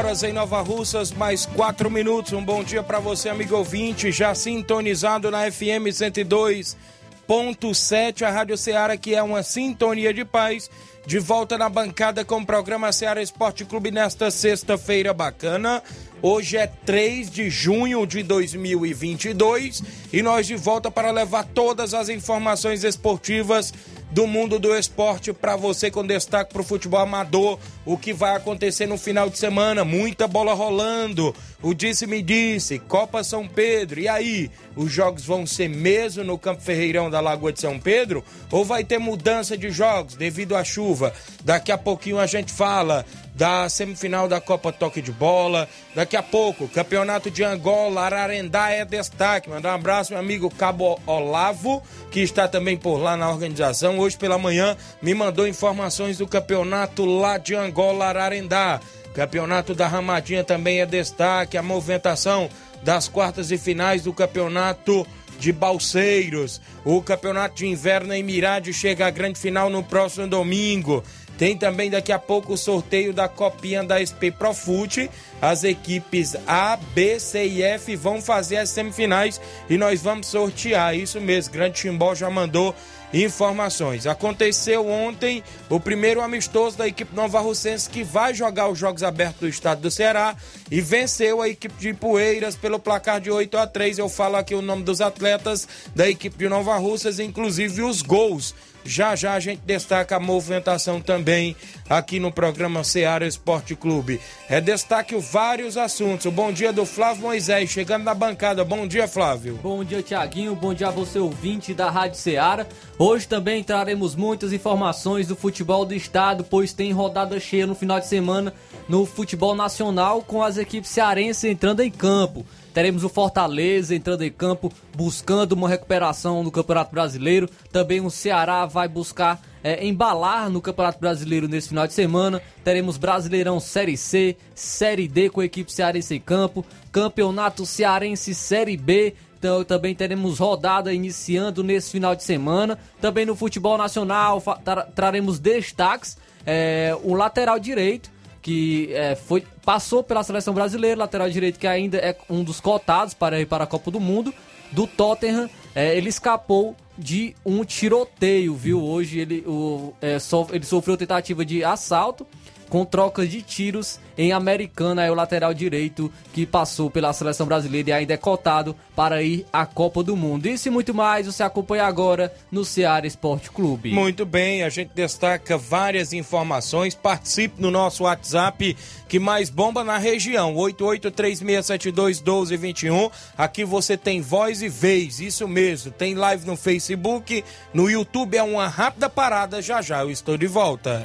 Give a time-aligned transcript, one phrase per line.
[0.00, 2.32] Horas em Nova Russas, mais 4 minutos.
[2.32, 8.96] Um bom dia para você, amigo ouvinte, já sintonizado na FM 102.7, a Rádio Ceará,
[8.96, 10.70] que é uma sintonia de paz.
[11.10, 15.82] De volta na bancada com o programa Ceará Esporte Clube nesta sexta-feira bacana.
[16.22, 22.08] Hoje é 3 de junho de 2022 e nós de volta para levar todas as
[22.08, 23.72] informações esportivas
[24.10, 28.34] do mundo do esporte para você com destaque para o futebol amador, o que vai
[28.34, 34.08] acontecer no final de semana, muita bola rolando, o disse-me disse, Copa São Pedro, e
[34.08, 38.64] aí, os jogos vão ser mesmo no Campo Ferreirão da Lagoa de São Pedro ou
[38.64, 40.99] vai ter mudança de jogos devido à chuva?
[41.44, 45.68] Daqui a pouquinho a gente fala da semifinal da Copa Toque de Bola.
[45.94, 49.48] Daqui a pouco, Campeonato de Angola, Ararendá é destaque.
[49.48, 53.98] Mandar um abraço, meu amigo Cabo Olavo, que está também por lá na organização.
[53.98, 58.80] Hoje pela manhã me mandou informações do campeonato lá de Angola, Ararendá.
[59.14, 61.56] Campeonato da Ramadinha também é destaque.
[61.56, 62.48] A movimentação
[62.82, 65.06] das quartas e finais do campeonato
[65.40, 66.60] de Balseiros.
[66.84, 71.02] O campeonato de inverno em Mirade chega à grande final no próximo domingo.
[71.38, 75.10] Tem também daqui a pouco o sorteio da copinha da SP Profute.
[75.40, 80.94] As equipes A, B, C e F vão fazer as semifinais e nós vamos sortear.
[80.94, 82.74] Isso mesmo, Grande Timbó já mandou
[83.12, 84.06] informações.
[84.06, 89.40] Aconteceu ontem o primeiro amistoso da equipe Nova Russense que vai jogar os Jogos Abertos
[89.40, 90.36] do Estado do Ceará
[90.70, 93.98] e venceu a equipe de Poeiras pelo placar de 8 a 3.
[93.98, 98.54] Eu falo aqui o nome dos atletas da equipe de Nova Russas, inclusive os gols
[98.84, 101.56] já já a gente destaca a movimentação também
[101.88, 104.20] aqui no programa Seara Esporte Clube.
[104.48, 106.26] É destaque vários assuntos.
[106.26, 108.64] O bom dia do Flávio Moisés, chegando na bancada.
[108.64, 109.58] Bom dia, Flávio.
[109.62, 110.54] Bom dia, Tiaguinho.
[110.54, 112.66] Bom dia a você, ouvinte da Rádio Seara.
[112.98, 117.98] Hoje também traremos muitas informações do futebol do estado, pois tem rodada cheia no final
[117.98, 118.52] de semana
[118.88, 122.44] no futebol nacional com as equipes cearenses entrando em campo.
[122.72, 127.48] Teremos o Fortaleza entrando em campo buscando uma recuperação no Campeonato Brasileiro.
[127.72, 132.40] Também o Ceará vai buscar é, embalar no Campeonato Brasileiro nesse final de semana.
[132.62, 138.76] Teremos Brasileirão Série C, Série D com a equipe cearense em campo, Campeonato Cearense Série
[138.76, 139.14] B.
[139.38, 142.78] Então, também teremos rodada iniciando nesse final de semana.
[143.00, 146.18] Também no futebol nacional tra traremos destaques.
[146.46, 148.10] É, o lateral direito
[148.42, 153.14] que é, foi, passou pela seleção brasileira, lateral direito que ainda é um dos cotados
[153.14, 154.32] para ir para a Copa do Mundo,
[154.72, 155.48] do Tottenham.
[155.74, 158.82] É, ele escapou de um tiroteio, viu?
[158.82, 162.26] Hoje ele, o, é, so, ele sofreu tentativa de assalto
[162.70, 167.90] com trocas de tiros em Americana, é o lateral direito que passou pela seleção brasileira
[167.90, 170.46] e ainda é cotado para ir à Copa do Mundo.
[170.46, 173.90] Isso e muito mais você acompanha agora no Ceará Esporte Clube.
[173.90, 176.94] Muito bem, a gente destaca várias informações.
[176.94, 178.76] Participe no nosso WhatsApp
[179.08, 183.10] que mais bomba na região, 8836721221.
[183.36, 185.90] Aqui você tem voz e vez, isso mesmo.
[185.90, 187.42] Tem live no Facebook,
[187.74, 191.04] no YouTube é uma rápida parada, já já eu estou de volta.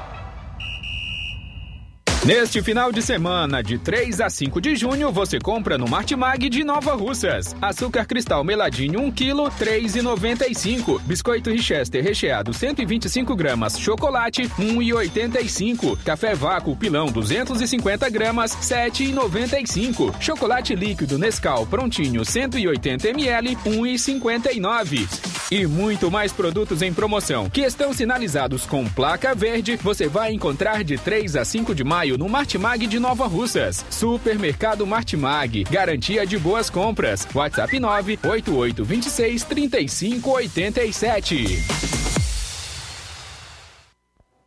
[2.23, 6.63] Neste final de semana, de 3 a 5 de junho, você compra no Martimag de
[6.63, 7.55] Nova Russas.
[7.59, 11.01] Açúcar cristal meladinho 1 kg, 3,95.
[11.01, 15.97] Biscoito Richester recheado 125 gramas, chocolate 1,85.
[16.03, 20.13] Café vácuo pilão 250 gramas, 7,95.
[20.21, 25.40] Chocolate líquido Nescau prontinho 180 ml, 1,59.
[25.51, 29.77] E muito mais produtos em promoção que estão sinalizados com placa verde.
[29.83, 33.85] Você vai encontrar de 3 a 5 de maio no Martimag de Nova Russas.
[33.89, 35.65] Supermercado Martimag.
[35.65, 37.27] Garantia de boas compras.
[37.35, 42.00] WhatsApp 98826 3587.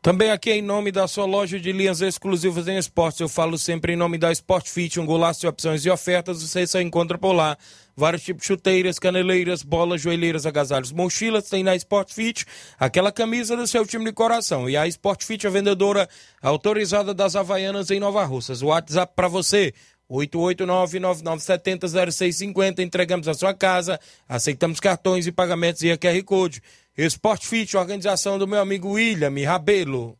[0.04, 3.94] Também aqui em nome da sua loja de linhas exclusivas em esportes, eu falo sempre
[3.94, 7.32] em nome da Sport Fit, um golaço de opções e ofertas, você só encontra por
[7.32, 7.56] lá.
[7.96, 12.44] Vários tipos de chuteiras, caneleiras, bolas, joelheiras, agasalhos, mochilas, tem na Sport Fit,
[12.78, 14.68] aquela camisa do seu time de coração.
[14.68, 16.06] E a Sport Fit, a vendedora
[16.42, 18.60] autorizada das Havaianas em Nova Russas.
[18.60, 19.72] O WhatsApp para você,
[20.10, 22.80] 889-9970-0650.
[22.80, 23.98] Entregamos a sua casa,
[24.28, 26.62] aceitamos cartões e pagamentos e a QR Code.
[26.96, 30.16] Sport Fit, organização do meu amigo William Rabelo.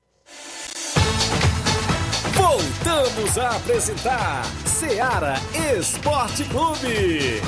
[2.34, 5.34] Voltamos a apresentar Seara
[5.78, 7.40] Esporte Clube.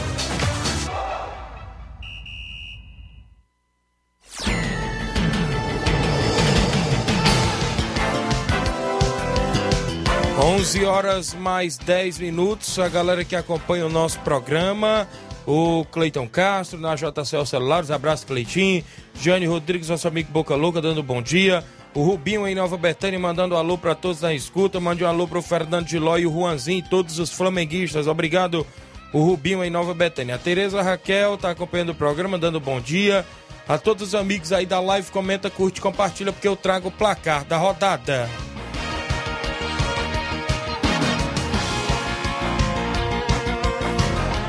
[10.40, 12.78] Onze horas mais 10 minutos.
[12.78, 15.08] A galera que acompanha o nosso programa
[15.46, 18.84] o Cleiton Castro, na JCL Celulares, abraço Cleitinho,
[19.20, 21.64] Jane Rodrigues, nosso amigo Boca Louca, dando bom dia,
[21.94, 25.26] o Rubinho em Nova Betânia mandando um alô para todos na escuta, mande um alô
[25.28, 28.66] para o Fernando de Ló e o Juanzinho todos os flamenguistas, obrigado
[29.12, 30.34] o Rubinho em Nova Betânia.
[30.34, 33.24] A Tereza Raquel tá acompanhando o programa, dando bom dia.
[33.68, 37.44] A todos os amigos aí da live, comenta, curte, compartilha, porque eu trago o placar
[37.44, 38.28] da rodada.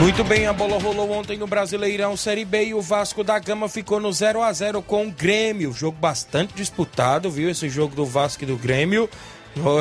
[0.00, 3.68] Muito bem, a bola rolou ontem no Brasileirão Série B e o Vasco da Gama
[3.68, 5.72] ficou no 0 a 0 com o Grêmio.
[5.72, 7.50] Jogo bastante disputado, viu?
[7.50, 9.10] Esse jogo do Vasco e do Grêmio.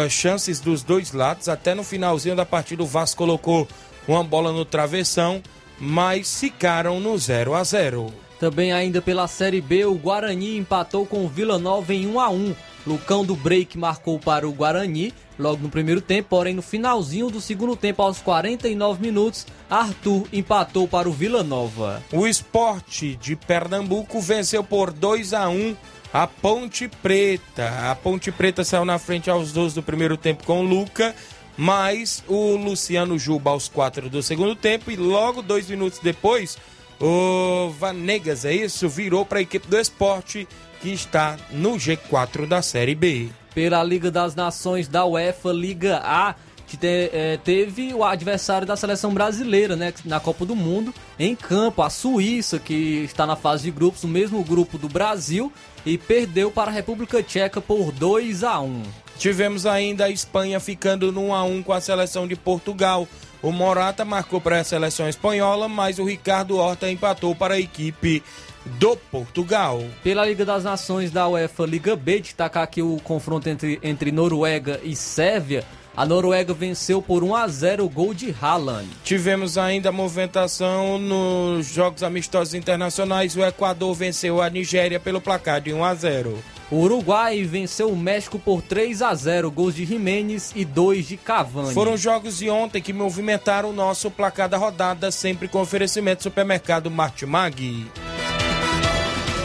[0.09, 1.47] Chances dos dois lados.
[1.47, 3.67] Até no finalzinho da partida, o Vasco colocou
[4.07, 5.41] uma bola no travessão,
[5.79, 11.25] mas ficaram no 0 a 0 Também ainda pela Série B, o Guarani empatou com
[11.25, 12.55] o Vila Nova em 1 a 1
[12.87, 17.41] Lucão do Break marcou para o Guarani logo no primeiro tempo, porém no finalzinho do
[17.41, 22.01] segundo tempo, aos 49 minutos, Arthur empatou para o Vila Nova.
[22.13, 25.75] O esporte de Pernambuco venceu por 2 a 1
[26.13, 27.91] a Ponte Preta.
[27.91, 31.13] A Ponte Preta saiu na frente aos 12 do primeiro tempo com o Luca,
[31.57, 36.57] mas o Luciano Juba aos 4 do segundo tempo e logo dois minutos depois,
[36.99, 40.47] o Vanegas, é isso, virou para a equipe do esporte
[40.81, 43.29] que está no G4 da Série B.
[43.53, 46.35] Pela Liga das Nações da UEFA Liga A,
[46.67, 51.35] que te, é, teve o adversário da seleção brasileira, né, na Copa do Mundo, em
[51.35, 55.51] campo, a Suíça, que está na fase de grupos, no mesmo grupo do Brasil,
[55.85, 58.83] e perdeu para a República Tcheca por 2 a 1.
[59.17, 63.07] Tivemos ainda a Espanha ficando no 1 a 1 com a seleção de Portugal.
[63.41, 68.23] O Morata marcou para a seleção espanhola, mas o Ricardo Horta empatou para a equipe
[68.65, 69.81] do Portugal.
[70.03, 74.79] Pela Liga das Nações da UEFA Liga B, destacar aqui o confronto entre, entre Noruega
[74.83, 75.63] e Sérvia.
[75.97, 78.87] A Noruega venceu por 1 a 0 o gol de Haaland.
[79.03, 83.35] Tivemos ainda movimentação nos jogos amistosos internacionais.
[83.35, 86.37] O Equador venceu a Nigéria pelo placar de 1 a 0.
[86.69, 91.17] O Uruguai venceu o México por 3 a 0, gols de Jimenez e 2 de
[91.17, 91.73] Cavani.
[91.73, 96.23] Foram jogos de ontem que movimentaram o nosso placar da rodada, sempre com oferecimento do
[96.23, 97.87] supermercado Martimag.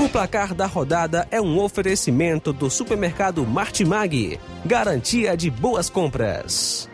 [0.02, 4.36] O placar da rodada é um oferecimento do supermercado Martimag.
[4.64, 6.90] Garantia de boas compras.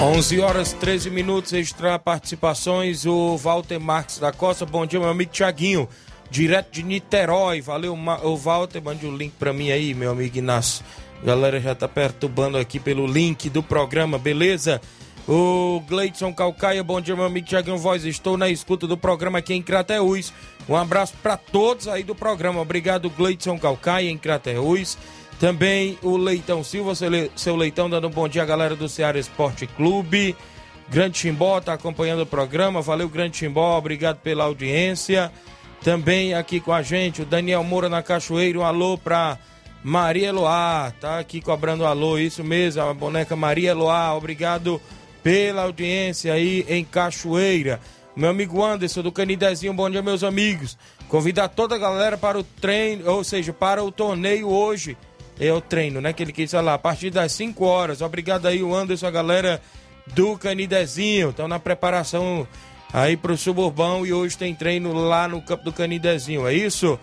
[0.00, 3.04] Onze horas 13 minutos, extra participações.
[3.04, 4.64] O Walter Marques da Costa.
[4.64, 5.86] Bom dia, meu amigo Tiaguinho,
[6.30, 7.60] direto de Niterói.
[7.60, 8.82] Valeu, o Walter.
[8.82, 10.82] Mande o um link para mim aí, meu amigo Inácio.
[11.22, 14.80] A galera já tá perturbando aqui pelo link do programa, beleza?
[15.28, 18.04] O Gleidson Calcaia, bom dia, meu amigo Tiaguinho Voz.
[18.04, 20.32] Estou na escuta do programa aqui em Crateús.
[20.68, 22.60] Um abraço para todos aí do programa.
[22.60, 24.98] Obrigado, Gleidson Calcaia, em Crateús.
[25.38, 26.92] Também o Leitão Silva,
[27.36, 30.36] seu Leitão, dando um bom dia galera do Ceará Esporte Clube.
[30.88, 32.82] Grande Timbó tá acompanhando o programa.
[32.82, 33.78] Valeu, Grande Timbó.
[33.78, 35.30] Obrigado pela audiência.
[35.82, 38.58] Também aqui com a gente o Daniel Moura na Cachoeira.
[38.58, 39.38] Um alô pra
[39.84, 40.92] Maria Eloá.
[41.00, 42.82] Tá aqui cobrando um alô, isso mesmo.
[42.82, 44.14] A boneca Maria Eloá.
[44.14, 44.80] Obrigado
[45.22, 47.80] pela audiência aí em Cachoeira.
[48.16, 49.72] Meu amigo Anderson do Canidezinho.
[49.72, 50.76] Bom dia, meus amigos.
[51.08, 54.96] Convidar toda a galera para o treino, ou seja, para o torneio hoje.
[55.38, 56.12] É o treino, né?
[56.12, 56.74] Que ele quis falar.
[56.74, 58.02] A partir das 5 horas.
[58.02, 59.62] Obrigado aí, o Anderson, a galera
[60.08, 61.30] do Canidezinho.
[61.30, 62.46] Estão na preparação
[62.92, 66.98] aí pro Suburbão e hoje tem treino lá no campo do Canidezinho, é isso?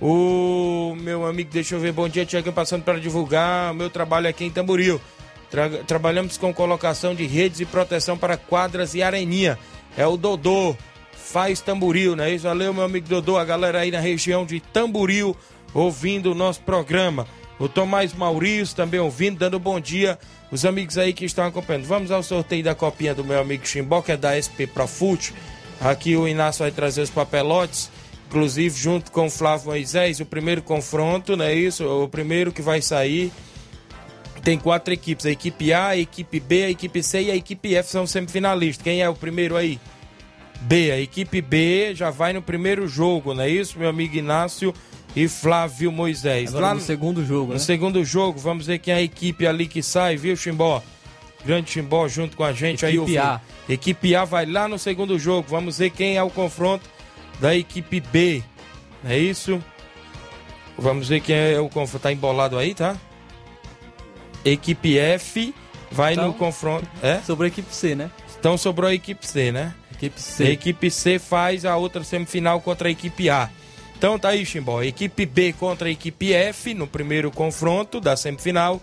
[0.00, 4.28] O meu amigo, deixa eu ver, bom dia, Tiago, passando para divulgar o meu trabalho
[4.28, 5.00] aqui em Tamboril.
[5.50, 9.58] Tra trabalhamos com colocação de redes e proteção para quadras e areninha.
[9.96, 10.76] É o Dodô,
[11.12, 12.44] faz Tamboril, não é isso?
[12.44, 15.36] Valeu, meu amigo Dodô, a galera aí na região de Tamboril
[15.74, 17.26] ouvindo o nosso programa.
[17.58, 20.18] O Tomás Maurício também ouvindo, dando bom dia.
[20.50, 21.84] Os amigos aí que estão acompanhando.
[21.84, 25.34] Vamos ao sorteio da copinha do meu amigo Chimbó, que é da SP Profute.
[25.78, 27.90] Aqui o Inácio vai trazer os papelotes,
[28.28, 30.20] inclusive junto com o Flávio Moisés.
[30.20, 31.86] O primeiro confronto, não é isso?
[31.86, 33.30] O primeiro que vai sair.
[34.42, 37.74] Tem quatro equipes: a equipe A, a equipe B, a equipe C e a equipe
[37.74, 38.82] F são semifinalistas.
[38.82, 39.78] Quem é o primeiro aí?
[40.62, 40.90] B.
[40.92, 44.74] A equipe B já vai no primeiro jogo, não é isso, meu amigo Inácio?
[45.16, 46.50] e Flávio Moisés.
[46.50, 47.58] Agora Lá no segundo jogo, No né?
[47.58, 50.80] segundo jogo, vamos ver quem é a equipe ali que sai, viu, Chimbó?
[51.44, 53.18] Grande Chimbó junto com a gente equipe aí.
[53.18, 53.40] A.
[53.68, 55.48] Equipe A vai lá no segundo jogo.
[55.50, 56.88] Vamos ver quem é o confronto
[57.40, 58.40] da equipe B.
[59.04, 59.60] É isso?
[60.78, 62.02] Vamos ver quem é o confronto.
[62.02, 62.96] Tá embolado aí, tá?
[64.44, 65.54] Equipe F
[65.90, 66.86] vai Então- no confronto.
[67.02, 67.20] É?
[67.20, 68.10] Sobre a equipe C, né?
[68.38, 69.74] Então sobrou a equipe C, né?
[69.92, 70.44] Equipe A C.
[70.50, 73.50] equipe C faz a outra semifinal contra a equipe A.
[73.98, 74.82] Então tá aí, Chimbó.
[74.82, 78.80] Equipe B contra a equipe F no primeiro confronto da semifinal.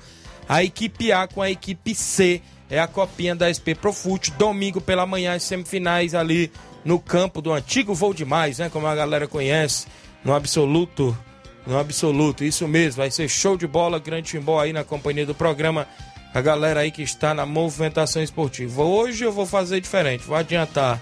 [0.47, 4.29] A equipe A com a equipe C é a copinha da SP Profute.
[4.31, 6.51] Domingo pela manhã, as semifinais ali
[6.85, 8.69] no campo do antigo Voo Demais, né?
[8.69, 9.87] Como a galera conhece,
[10.23, 11.17] no absoluto.
[11.67, 13.01] No absoluto, isso mesmo.
[13.01, 15.85] Vai ser show de bola, grande Chimbó aí na companhia do programa.
[16.33, 18.83] A galera aí que está na movimentação esportiva.
[18.83, 21.01] Hoje eu vou fazer diferente, vou adiantar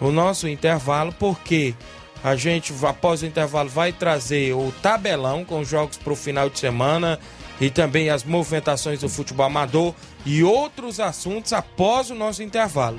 [0.00, 1.74] o nosso intervalo, porque
[2.22, 6.60] a gente, após o intervalo, vai trazer o tabelão com jogos para o final de
[6.60, 7.18] semana
[7.60, 9.94] e também as movimentações do futebol amador
[10.24, 12.98] e outros assuntos após o nosso intervalo.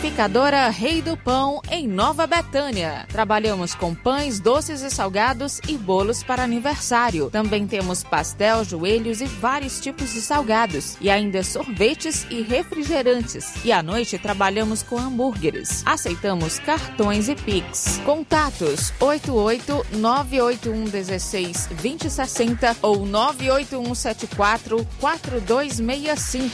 [0.00, 3.04] Panificadora Rei do Pão em Nova Betânia.
[3.10, 7.28] Trabalhamos com pães, doces e salgados e bolos para aniversário.
[7.28, 10.96] Também temos pastel, joelhos e vários tipos de salgados.
[11.02, 13.52] E ainda sorvetes e refrigerantes.
[13.62, 15.82] E à noite trabalhamos com hambúrgueres.
[15.84, 18.00] Aceitamos cartões e Pix.
[18.02, 26.50] Contatos 88 981 16 2060 ou 98174 4265.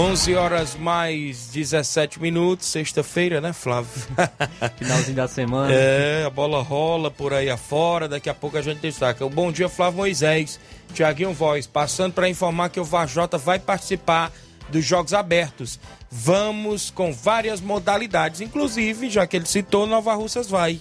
[0.00, 3.90] Onze horas mais 17 minutos, sexta-feira, né, Flávio?
[4.78, 5.70] Finalzinho da semana.
[5.70, 9.26] é, a bola rola por aí afora, daqui a pouco a gente destaca.
[9.26, 10.58] O bom dia, Flávio Moisés,
[10.94, 14.32] Tiaguinho Voz, passando para informar que o Vajota vai participar
[14.70, 15.78] dos Jogos Abertos.
[16.10, 20.80] Vamos com várias modalidades, inclusive, já que ele citou, Nova Russas vai.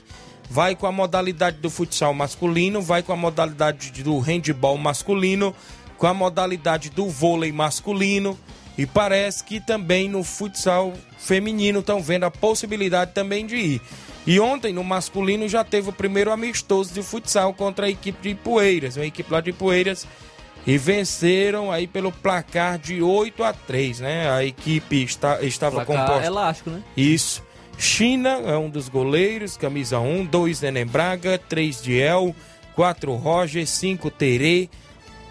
[0.49, 5.53] Vai com a modalidade do futsal masculino, vai com a modalidade do handball masculino,
[5.97, 8.39] com a modalidade do vôlei masculino.
[8.79, 13.81] E parece que também no futsal feminino estão vendo a possibilidade também de ir.
[14.25, 18.35] E ontem, no masculino, já teve o primeiro amistoso de futsal contra a equipe de
[18.35, 20.07] Poeiras, uma equipe lá de Poeiras.
[20.65, 24.31] E venceram aí pelo placar de 8 a 3, né?
[24.31, 26.25] A equipe está, estava Placar composta.
[26.25, 26.81] elástico, né?
[26.95, 27.43] Isso.
[27.77, 32.33] China é um dos goleiros, camisa 1, 2 Neném Braga, 3 Diel,
[32.75, 34.69] 4 Roger, 5 Terê,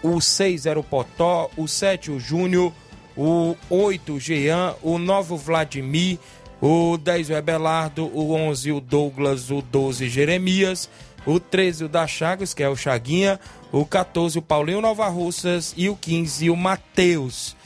[0.03, 2.71] o 6 era o Potó, o 7 o Júnior,
[3.19, 6.17] o 8 o Jean, o 9 o Vladimir,
[6.61, 10.89] o 10 o Ebelardo, o 11 o Douglas, o 12 Jeremias,
[11.25, 13.37] o 13 o da Chagas, que é o Chaguinha,
[13.73, 17.57] o 14 o Paulinho Nova Russas e o 15 o Matheus.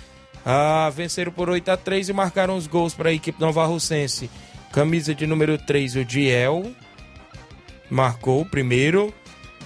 [0.43, 4.31] Ah, venceram por 8 a 3 e marcaram os gols para a equipe nova russense.
[4.71, 6.73] Camisa de número 3, o Diel.
[7.91, 9.13] Marcou o primeiro.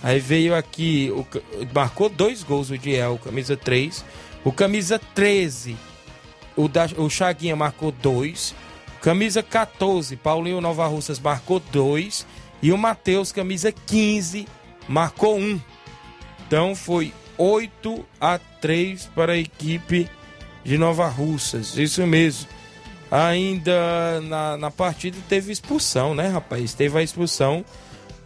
[0.03, 1.25] Aí veio aqui, o,
[1.73, 4.03] marcou dois gols o Diel, camisa 3.
[4.47, 5.75] O camisa 13,
[6.55, 8.55] o, da, o Chaguinha marcou dois.
[9.01, 12.25] Camisa 14, Paulinho Nova Russas marcou dois.
[12.61, 14.47] E o Matheus, camisa 15,
[14.87, 15.59] marcou um.
[16.47, 20.09] Então foi 8 a 3 para a equipe
[20.63, 21.75] de Nova Russas.
[21.75, 22.47] Isso mesmo.
[23.11, 26.73] Ainda na, na partida teve expulsão, né, rapaz?
[26.73, 27.65] Teve a expulsão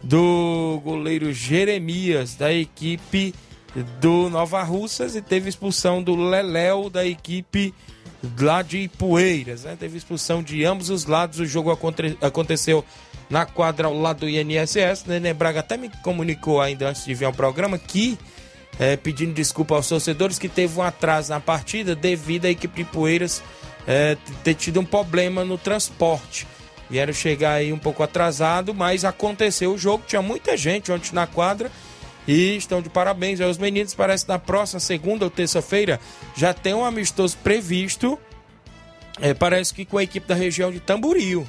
[0.00, 3.34] do goleiro Jeremias da equipe
[4.00, 7.74] do Nova Russas e teve expulsão do Leléu da equipe
[8.38, 9.76] lá de Poeiras, né?
[9.78, 11.40] Teve expulsão de ambos os lados.
[11.40, 12.84] O jogo aconte aconteceu
[13.30, 15.04] na quadra ao lado do INSS.
[15.06, 18.18] Nenê Braga até me comunicou ainda antes de vir ao programa que
[18.78, 22.90] é, pedindo desculpa aos torcedores que teve um atraso na partida devido à equipe de
[22.90, 23.42] Poeiras
[23.86, 26.46] é, ter tido um problema no transporte.
[26.88, 30.04] Vieram chegar aí um pouco atrasado, mas aconteceu o jogo.
[30.06, 31.70] Tinha muita gente ontem na quadra
[32.26, 33.94] e estão de parabéns aos meninos.
[33.94, 36.00] Parece que na próxima segunda ou terça-feira
[36.36, 38.18] já tem um amistoso previsto.
[39.20, 41.46] É, parece que com a equipe da região de Tamboril.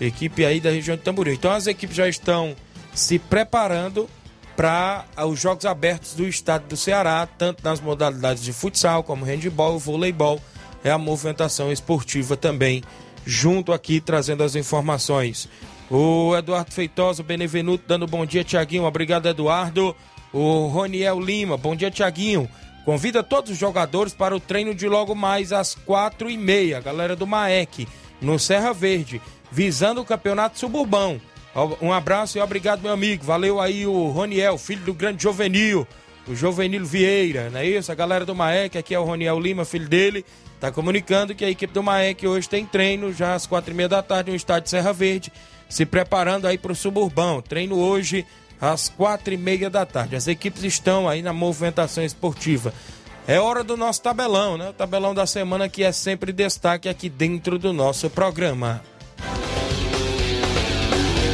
[0.00, 1.34] Equipe aí da região de Tamboril.
[1.34, 2.56] Então as equipes já estão
[2.94, 4.08] se preparando
[4.56, 9.78] para os jogos abertos do estado do Ceará, tanto nas modalidades de futsal como handebol,
[9.78, 10.40] voleibol.
[10.82, 12.82] É a movimentação esportiva também,
[13.24, 15.48] junto aqui trazendo as informações.
[15.90, 18.84] O Eduardo Feitosa, Benevenuto, dando bom dia, Tiaguinho.
[18.84, 19.94] Obrigado, Eduardo.
[20.32, 22.48] O Roniel Lima, bom dia, Tiaguinho.
[22.84, 27.14] Convida todos os jogadores para o treino de logo mais às quatro e meia, galera
[27.14, 27.88] do Maek,
[28.20, 31.20] no Serra Verde, visando o campeonato suburbão.
[31.80, 33.24] Um abraço e obrigado, meu amigo.
[33.24, 35.86] Valeu aí o Roniel, filho do grande Jovenil,
[36.26, 37.92] o Jovenil Vieira, não é isso?
[37.92, 40.24] A galera do Maek, aqui é o Roniel Lima, filho dele,
[40.58, 43.88] tá comunicando que a equipe do Maek hoje tem treino já às quatro e meia
[43.88, 45.32] da tarde no estádio Serra Verde,
[45.68, 47.40] se preparando aí para o suburbão.
[47.42, 48.26] Treino hoje
[48.60, 50.16] às quatro e meia da tarde.
[50.16, 52.72] As equipes estão aí na movimentação esportiva.
[53.26, 54.68] É hora do nosso tabelão, né?
[54.68, 58.82] O tabelão da semana que é sempre destaque aqui dentro do nosso programa.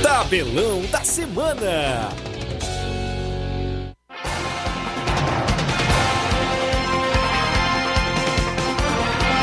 [0.02, 2.29] Tabelão da Semana.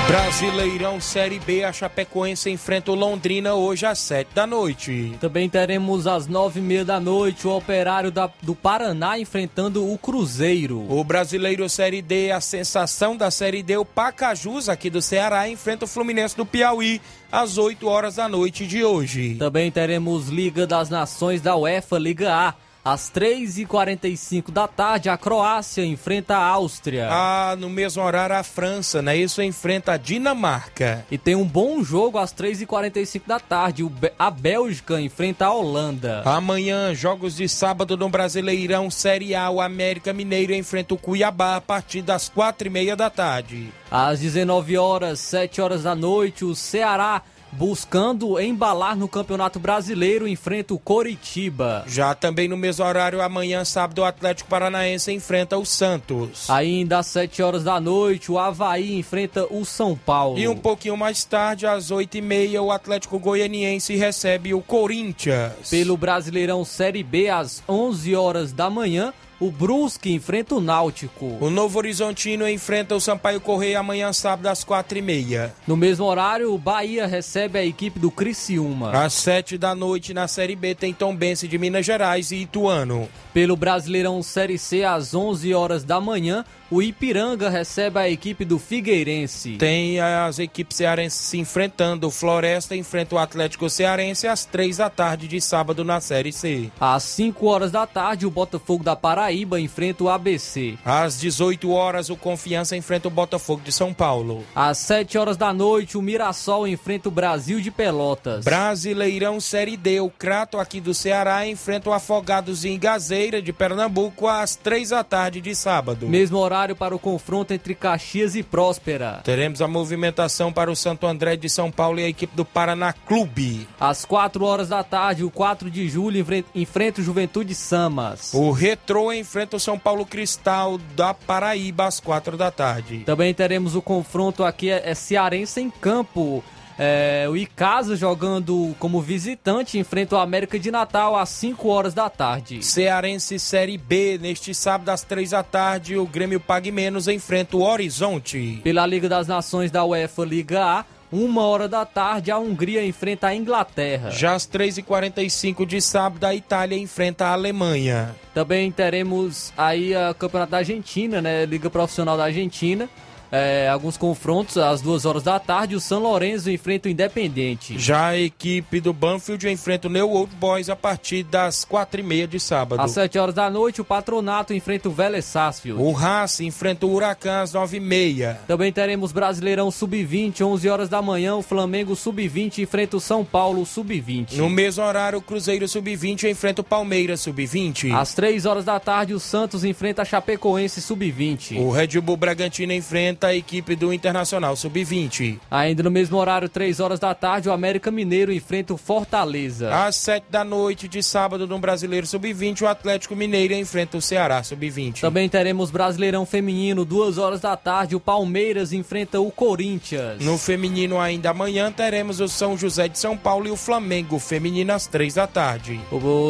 [0.08, 5.18] Brasileirão Série B, a Chapecoense enfrenta o Londrina hoje às sete da noite.
[5.20, 9.98] Também teremos às nove e meia da noite o Operário da, do Paraná enfrentando o
[9.98, 10.86] Cruzeiro.
[10.90, 15.84] O Brasileiro Série D, a sensação da Série D, o Pacajus aqui do Ceará enfrenta
[15.84, 19.36] o Fluminense do Piauí às 8 horas da noite de hoje.
[19.36, 22.54] Também teremos Liga das Nações da UEFA, Liga A.
[22.88, 27.10] Às 3h45 da tarde, a Croácia enfrenta a Áustria.
[27.12, 29.18] Ah, no mesmo horário, a França, né?
[29.18, 31.06] Isso enfrenta a Dinamarca.
[31.12, 33.86] E tem um bom jogo às 3h45 da tarde.
[34.18, 36.22] A Bélgica enfrenta a Holanda.
[36.24, 39.50] Amanhã, jogos de sábado no Brasileirão Série A.
[39.50, 43.68] O América Mineiro enfrenta o Cuiabá a partir das 4h30 da tarde.
[43.92, 50.74] Às 19 horas, 7 horas da noite, o Ceará buscando embalar no Campeonato Brasileiro, enfrenta
[50.74, 51.84] o Coritiba.
[51.88, 56.50] Já também no mesmo horário, amanhã, sábado, o Atlético Paranaense enfrenta o Santos.
[56.50, 60.38] Ainda às 7 horas da noite, o Havaí enfrenta o São Paulo.
[60.38, 65.70] E um pouquinho mais tarde, às 8h30, o Atlético Goianiense recebe o Corinthians.
[65.70, 71.38] Pelo Brasileirão Série B, às 11 horas da manhã, o Brusque enfrenta o Náutico.
[71.40, 75.54] O Novo Horizontino enfrenta o Sampaio Correia amanhã, sábado, às quatro e meia.
[75.68, 78.92] No mesmo horário, o Bahia recebe a equipe do Criciúma.
[78.92, 83.08] Às sete da noite, na Série B, tem Tombense de Minas Gerais e Ituano.
[83.34, 88.60] Pelo Brasileirão Série C, às 11 horas da manhã, o Ipiranga recebe a equipe do
[88.60, 89.58] Figueirense.
[89.58, 92.08] Tem as equipes cearenses se enfrentando.
[92.08, 96.70] O Floresta enfrenta o Atlético Cearense às três da tarde de sábado na Série C.
[96.80, 100.78] Às 5 horas da tarde, o Botafogo da Paraíba enfrenta o ABC.
[100.84, 104.44] Às 18 horas, o Confiança enfrenta o Botafogo de São Paulo.
[104.54, 108.44] Às 7 horas da noite, o Mirassol enfrenta o Brasil de Pelotas.
[108.44, 114.28] Brasileirão Série D, o Crato aqui do Ceará enfrenta o Afogados em Gazeira de Pernambuco
[114.28, 116.08] às 3 da tarde de sábado.
[116.08, 119.22] Mesmo horário para o confronto entre Caxias e Próspera.
[119.24, 122.94] Teremos a movimentação para o Santo André de São Paulo e a equipe do Paraná
[122.94, 123.68] Clube.
[123.80, 128.34] Às 4 horas da tarde, o 4 de julho enfrenta o Juventude Samas.
[128.34, 133.00] O Retrô enfrenta o São Paulo Cristal da Paraíba às 4 da tarde.
[133.06, 136.44] Também teremos o confronto aqui, é, é cearense em campo.
[136.80, 142.10] É, o Icasa jogando como visitante enfrenta o América de Natal às 5 horas da
[142.10, 142.64] tarde.
[142.64, 147.62] Cearense Série B, neste sábado às 3 da tarde, o Grêmio Pague Menos enfrenta o
[147.62, 148.62] Horizonte.
[148.64, 153.28] Pela Liga das Nações da UEFA Liga A, uma hora da tarde, a Hungria enfrenta
[153.28, 154.12] a Inglaterra.
[154.12, 158.14] Já às 3h45 de sábado, a Itália enfrenta a Alemanha.
[158.34, 161.46] Também teremos aí a Campeonato da Argentina, né?
[161.46, 162.90] Liga Profissional da Argentina
[163.32, 165.76] é, alguns confrontos às duas horas da tarde.
[165.76, 167.78] O São Lourenço enfrenta o Independente.
[167.78, 172.04] Já a equipe do Banfield enfrenta o New Old Boys a partir das quatro e
[172.04, 172.82] meia de sábado.
[172.82, 175.82] Às sete horas da noite, o Patronato enfrenta o Vélez Sarsfield.
[175.82, 178.40] O Racing enfrenta o Huracan às nove e meia.
[178.48, 181.36] Também teremos Brasileirão Sub-20, 11 horas da manhã.
[181.36, 184.36] O Flamengo Sub-20 enfrenta o São Paulo Sub-20.
[184.36, 187.94] No mesmo horário, o Cruzeiro Sub-20 enfrenta o Palmeiras Sub-20.
[187.94, 191.58] Às três horas da tarde, o Santos enfrenta a Chapecoense Sub-20.
[191.60, 195.40] O Red Bull Bragantino enfrenta enfrenta a equipe do Internacional Sub-20.
[195.50, 199.74] Ainda no mesmo horário, 3 horas da tarde, o América Mineiro enfrenta o Fortaleza.
[199.74, 204.44] Às 7 da noite de sábado, no Brasileiro Sub-20, o Atlético Mineiro enfrenta o Ceará
[204.44, 205.02] Sub-20.
[205.02, 210.24] Também teremos Brasileirão Feminino, 2 horas da tarde, o Palmeiras enfrenta o Corinthians.
[210.24, 214.74] No feminino, ainda amanhã, teremos o São José de São Paulo e o Flamengo Feminino
[214.74, 215.80] às 3 da tarde.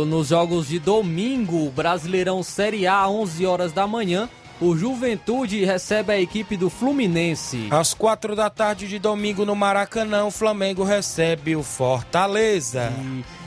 [0.07, 6.19] Nos jogos de domingo, Brasileirão Série A, 11 horas da manhã, o Juventude recebe a
[6.19, 7.67] equipe do Fluminense.
[7.69, 12.91] Às quatro da tarde de domingo no Maracanã, o Flamengo recebe o Fortaleza.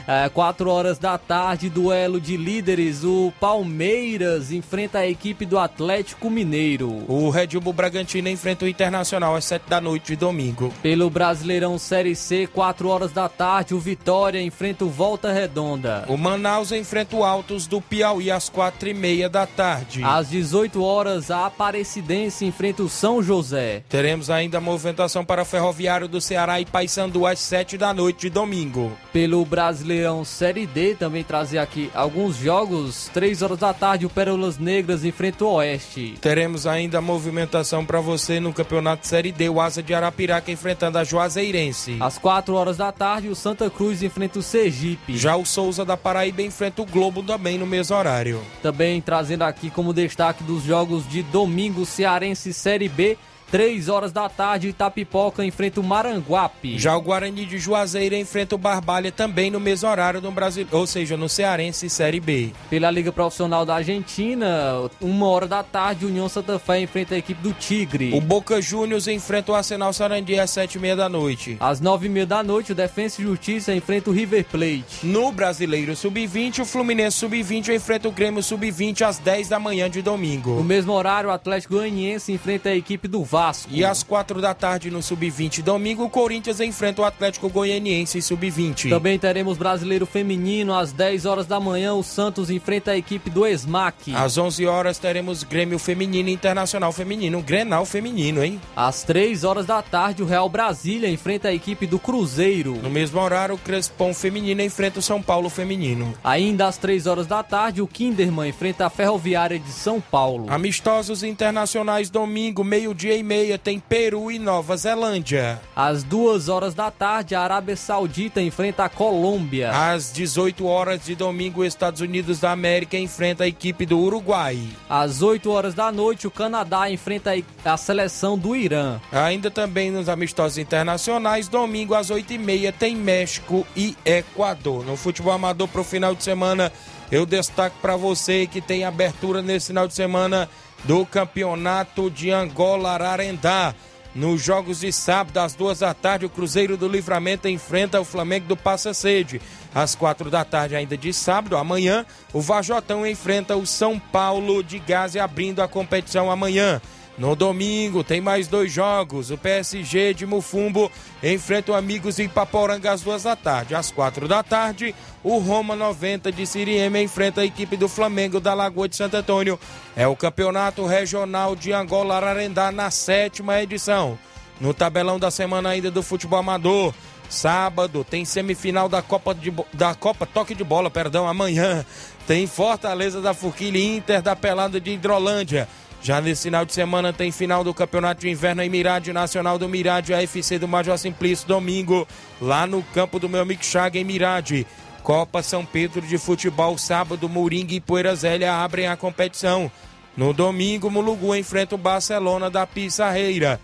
[0.07, 3.03] é, 4 horas da tarde, duelo de líderes.
[3.03, 7.03] O Palmeiras enfrenta a equipe do Atlético Mineiro.
[7.07, 10.73] O Red Bull Bragantino enfrenta o Internacional às 7 da noite de domingo.
[10.81, 16.05] Pelo Brasileirão Série C, 4 horas da tarde, o Vitória enfrenta o Volta Redonda.
[16.07, 20.01] O Manaus enfrenta o Altos do Piauí às 4 e meia da tarde.
[20.03, 23.83] Às 18 horas, a Aparecidense enfrenta o São José.
[23.87, 28.29] Teremos ainda movimentação para o Ferroviário do Ceará e Paysandu às 7 da noite de
[28.29, 28.91] domingo.
[29.13, 33.09] Pelo Brasileirão Brasileirão Série D, também trazer aqui alguns jogos.
[33.13, 36.15] 3 horas da tarde, o Pérolas Negras enfrenta o Oeste.
[36.21, 41.03] Teremos ainda movimentação para você no Campeonato Série D, o Asa de Arapiraca enfrentando a
[41.03, 41.97] Juazeirense.
[41.99, 45.17] Às 4 horas da tarde, o Santa Cruz enfrenta o Sergipe.
[45.17, 48.41] Já o Souza da Paraíba enfrenta o Globo também no mesmo horário.
[48.63, 53.17] Também trazendo aqui como destaque dos jogos de domingo, Cearense Série B.
[53.51, 56.79] 3 horas da tarde, Itapipoca enfrenta o Maranguape.
[56.79, 60.87] Já o Guarani de Juazeiro enfrenta o Barbalha também no mesmo horário do Brasil, ou
[60.87, 62.53] seja, no Cearense Série B.
[62.69, 67.43] Pela Liga Profissional da Argentina, uma hora da tarde, União Santa Fé enfrenta a equipe
[67.43, 68.13] do Tigre.
[68.13, 71.57] O Boca Juniors enfrenta o Arsenal Sarandi às sete e meia da noite.
[71.59, 75.03] Às nove e meia da noite, o Defensa e Justiça enfrenta o River Plate.
[75.03, 80.01] No Brasileiro Sub-20, o Fluminense Sub-20 enfrenta o Grêmio Sub-20 às 10 da manhã de
[80.01, 80.51] domingo.
[80.51, 83.40] No mesmo horário, o Atlético Goianiense enfrenta a equipe do VAR.
[83.69, 88.89] E às quatro da tarde no Sub-20 domingo, o Corinthians enfrenta o Atlético Goianiense Sub-20.
[88.89, 93.45] Também teremos Brasileiro Feminino às 10 horas da manhã, o Santos enfrenta a equipe do
[93.45, 94.13] ESMAC.
[94.13, 98.61] Às 11 horas teremos Grêmio Feminino Internacional Feminino, Grenal Feminino, hein?
[98.75, 102.75] Às 3 horas da tarde, o Real Brasília enfrenta a equipe do Cruzeiro.
[102.75, 106.13] No mesmo horário, o Crespão Feminino enfrenta o São Paulo Feminino.
[106.23, 110.45] Ainda às 3 horas da tarde, o Kinderman enfrenta a Ferroviária de São Paulo.
[110.49, 115.61] Amistosos internacionais domingo, meio-dia e meia, tem Peru e Nova Zelândia.
[115.73, 119.71] Às duas horas da tarde, a Arábia Saudita enfrenta a Colômbia.
[119.71, 124.59] Às 18 horas de domingo, Estados Unidos da América enfrenta a equipe do Uruguai.
[124.89, 127.31] Às 8 horas da noite, o Canadá enfrenta
[127.63, 128.99] a seleção do Irã.
[129.09, 134.85] Ainda também nos amistosos internacionais, domingo às 8h30 tem México e Equador.
[134.85, 136.69] No futebol amador para o final de semana,
[137.09, 140.49] eu destaco para você que tem abertura nesse final de semana
[140.83, 143.73] do Campeonato de Angola Ararendá.
[144.13, 148.45] Nos jogos de sábado, às duas da tarde, o Cruzeiro do Livramento enfrenta o Flamengo
[148.45, 149.41] do Passa Sede.
[149.73, 154.79] Às quatro da tarde, ainda de sábado, amanhã, o Vajotão enfrenta o São Paulo de
[154.79, 156.81] Gás abrindo a competição amanhã.
[157.21, 159.29] No domingo tem mais dois jogos.
[159.29, 163.75] O PSG de Mufumbo enfrenta o Amigos em Paporanga às duas da tarde.
[163.75, 168.55] Às quatro da tarde, o Roma 90 de Siriema enfrenta a equipe do Flamengo da
[168.55, 169.59] Lagoa de Santo Antônio.
[169.95, 174.17] É o campeonato regional de Angola Ararendá na sétima edição.
[174.59, 176.91] No tabelão da semana ainda do futebol amador.
[177.29, 181.85] Sábado tem semifinal da Copa, de, da Copa Toque de Bola, perdão, amanhã.
[182.25, 185.67] Tem Fortaleza da Forquilha Inter da Pelada de Hidrolândia.
[186.03, 189.69] Já nesse final de semana tem final do Campeonato de Inverno em Mirade Nacional do
[189.69, 192.07] Mirade, AFC do Major Simplício, domingo,
[192.41, 193.61] lá no campo do meu amigo
[193.93, 194.65] em Mirade.
[195.03, 199.71] Copa São Pedro de Futebol, sábado, Moringa e Poeira Zélia abrem a competição.
[200.17, 203.59] No domingo, Mulugu enfrenta o Barcelona da Pissarreira.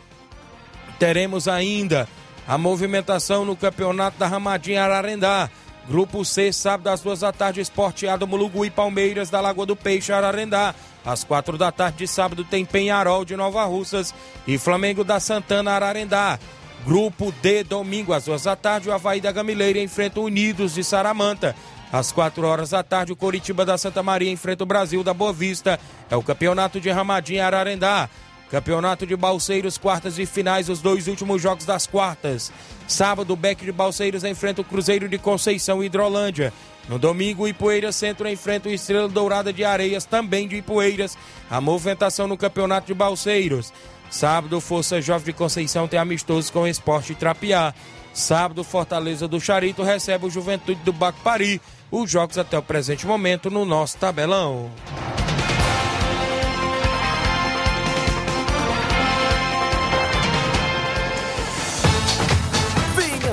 [0.99, 2.07] Teremos ainda
[2.47, 5.49] a movimentação no Campeonato da Ramadinha Ararendá.
[5.87, 10.11] Grupo C, sábado às duas da tarde, Esporteado Mulugu e Palmeiras da Lagoa do Peixe,
[10.11, 10.75] Ararendá.
[11.07, 14.13] Às quatro da tarde de sábado tem Penharol de Nova Russas
[14.45, 16.37] e Flamengo da Santana Ararendá.
[16.85, 20.83] Grupo D, domingo às duas da tarde, o Havaí da Gamileira enfrenta o Unidos de
[20.83, 21.55] Saramanta.
[21.93, 25.31] Às quatro horas da tarde, o Coritiba da Santa Maria enfrenta o Brasil da Boa
[25.31, 25.79] Vista.
[26.11, 28.09] É o campeonato de Ramadinha Ararendá.
[28.49, 32.51] Campeonato de Balseiros, quartas e finais, os dois últimos jogos das quartas.
[32.87, 36.53] Sábado, o Beck de Balseiros enfrenta o Cruzeiro de Conceição e Hidrolândia.
[36.87, 41.17] No domingo, o Ipueiras Centro enfrenta o Estrela Dourada de Areias, também de Ipueiras.
[41.49, 43.73] A movimentação no Campeonato de Balseiros.
[44.09, 47.73] Sábado, Força Jovem de Conceição tem amistoso com o Esporte Trapiá.
[48.13, 51.61] Sábado, Fortaleza do Charito recebe o Juventude do Bacpari.
[51.91, 54.71] Os jogos até o presente momento no nosso tabelão.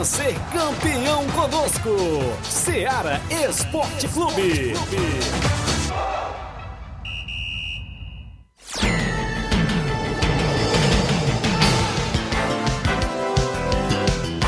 [0.04, 1.88] Ser campeão conosco,
[2.42, 4.74] Seara Esporte Clube.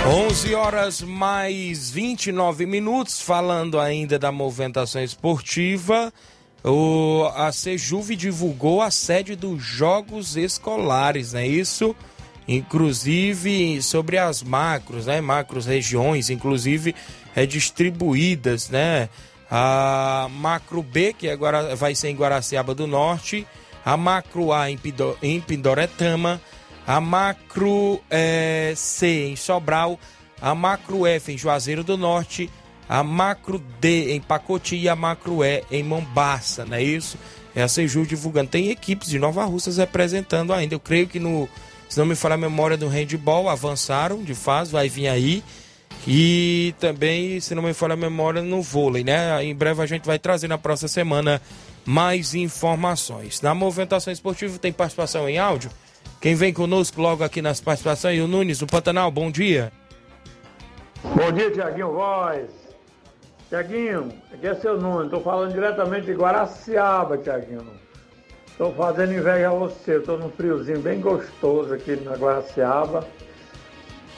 [0.07, 6.13] 11 horas mais 29 minutos, falando ainda da movimentação esportiva.
[6.63, 11.97] O, a Sejuve divulgou a sede dos Jogos Escolares, não é isso?
[12.49, 15.21] Inclusive sobre as macros, né?
[15.21, 16.95] Macros regiões, inclusive
[17.35, 19.09] é, distribuídas, né?
[19.51, 23.47] A macro B, que agora vai ser em Guaraciaba do Norte,
[23.85, 26.41] a macro A em, Pido, em Pindoretama,
[26.87, 29.99] a macro é, C em Sobral,
[30.41, 32.51] a macro F em Juazeiro do Norte,
[32.89, 37.19] a macro D em Pacoti e a macro E em Mombaça, não é isso?
[37.55, 38.51] É a Seju divulgando.
[38.51, 40.75] Tem equipes de Nova Russas representando ainda.
[40.75, 41.49] Eu creio que no,
[41.89, 45.43] se não me falar a memória do handball, avançaram de fase, vai vir aí.
[46.07, 49.43] E também, se não me falar a memória, no vôlei, né?
[49.45, 51.41] Em breve a gente vai trazer na próxima semana
[51.85, 53.41] mais informações.
[53.41, 55.71] Na movimentação esportiva tem participação em áudio?
[56.21, 59.73] Quem vem conosco logo aqui nas participações, o Nunes do Pantanal, bom dia.
[61.03, 62.51] Bom dia, Tiaguinho Voz.
[63.49, 67.86] Tiaguinho, aqui é seu Nunes, estou falando diretamente de Guaraciaba, Tiaguinho.
[68.57, 73.07] Estou fazendo inveja a você, estou num friozinho bem gostoso aqui na Guaraciaba.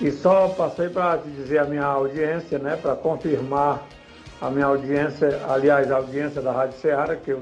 [0.01, 3.83] E só passei para te dizer a minha audiência, né, para confirmar
[4.41, 7.41] a minha audiência, aliás, a audiência da Rádio Ceará, que eu,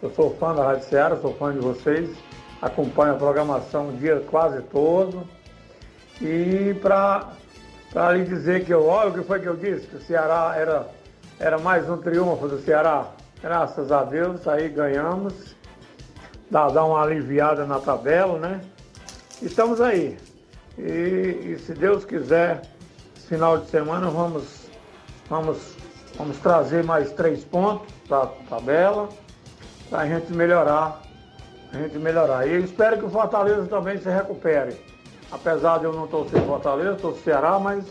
[0.00, 2.16] eu sou fã da Rádio Ceará, sou fã de vocês
[2.64, 5.28] acompanho a programação o dia quase todo.
[6.20, 10.00] E para lhe dizer que eu, olha o que foi que eu disse, que o
[10.00, 10.88] Ceará era,
[11.38, 13.08] era mais um triunfo do Ceará.
[13.42, 15.53] Graças a Deus, aí ganhamos.
[16.54, 18.60] Dá, dá uma aliviada na tabela, né?
[19.42, 20.16] Estamos aí.
[20.78, 20.82] E,
[21.50, 22.62] e se Deus quiser,
[23.26, 24.68] final de semana vamos,
[25.28, 25.74] vamos,
[26.16, 29.08] vamos trazer mais três pontos para a tabela,
[29.90, 31.02] para a gente melhorar
[31.72, 32.46] a gente melhorar.
[32.46, 34.80] E eu espero que o Fortaleza também se recupere.
[35.32, 37.84] Apesar de eu não torcer Fortaleza, torcer Ceará, mas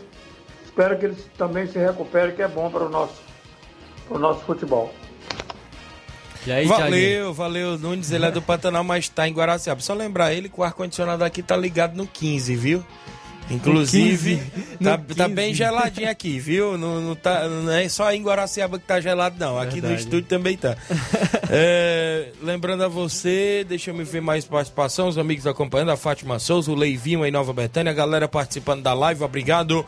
[0.64, 3.20] espero que eles também se recuperem, que é bom para o nosso,
[4.08, 4.90] para o nosso futebol.
[6.50, 7.78] Aí, valeu, valeu.
[7.78, 9.80] Nunes, ele é do Pantanal, mas está em Guaraciaba.
[9.80, 12.84] Só lembrar ele que o ar-condicionado aqui tá ligado no 15, viu?
[13.50, 15.14] Inclusive, 15, tá, 15.
[15.14, 16.78] tá, bem geladinho aqui, viu?
[16.78, 19.58] Não, não, tá, não é só em Guaraciaba que tá gelado, não.
[19.58, 19.94] Aqui Verdade.
[19.94, 20.76] no estúdio também tá.
[21.50, 26.38] é, lembrando a você, deixa eu me ver mais participação, os amigos acompanhando, a Fátima
[26.38, 29.84] Souza, o Leivinho em Nova Betânia, a galera participando da live, obrigado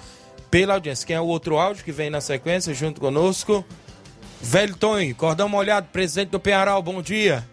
[0.51, 1.07] pela audiência.
[1.07, 3.65] Quem é o outro áudio que vem na sequência junto conosco?
[4.41, 7.45] Velho Tonho, cordão molhado, presidente do Penharal, bom dia.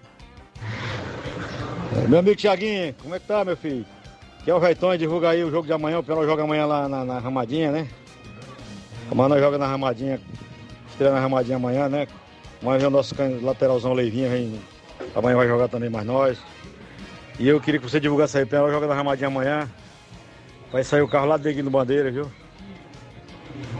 [2.07, 3.85] Meu amigo Tiaguinho, como é que tá, meu filho?
[4.43, 6.89] Que é o Veitão, divulga aí o jogo de amanhã, o Penal joga amanhã lá
[6.89, 7.87] na, na Ramadinha, né?
[9.09, 10.19] Amanhã nós joga na Ramadinha,
[10.89, 12.07] estreia na Ramadinha amanhã, né?
[12.61, 14.59] Amanhã vem o nosso lateralzão Leivinha, vem,
[15.15, 16.37] amanhã vai jogar também mais nós.
[17.39, 19.69] E eu queria que você divulgasse aí, Penal joga na Ramadinha amanhã.
[20.71, 22.29] Vai sair o carro lá dentro do Bandeira, viu?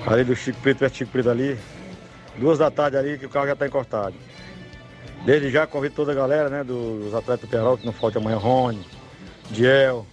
[0.08, 1.58] Ali do Chico Preto, perto do Chico Preto ali.
[2.38, 4.16] Duas da tarde ali que o carro já tá encostado.
[5.26, 8.38] Desde já convido toda a galera, né, dos atletas do Penal, que não falte amanhã,
[8.38, 8.86] Rony,
[9.50, 10.06] Diel,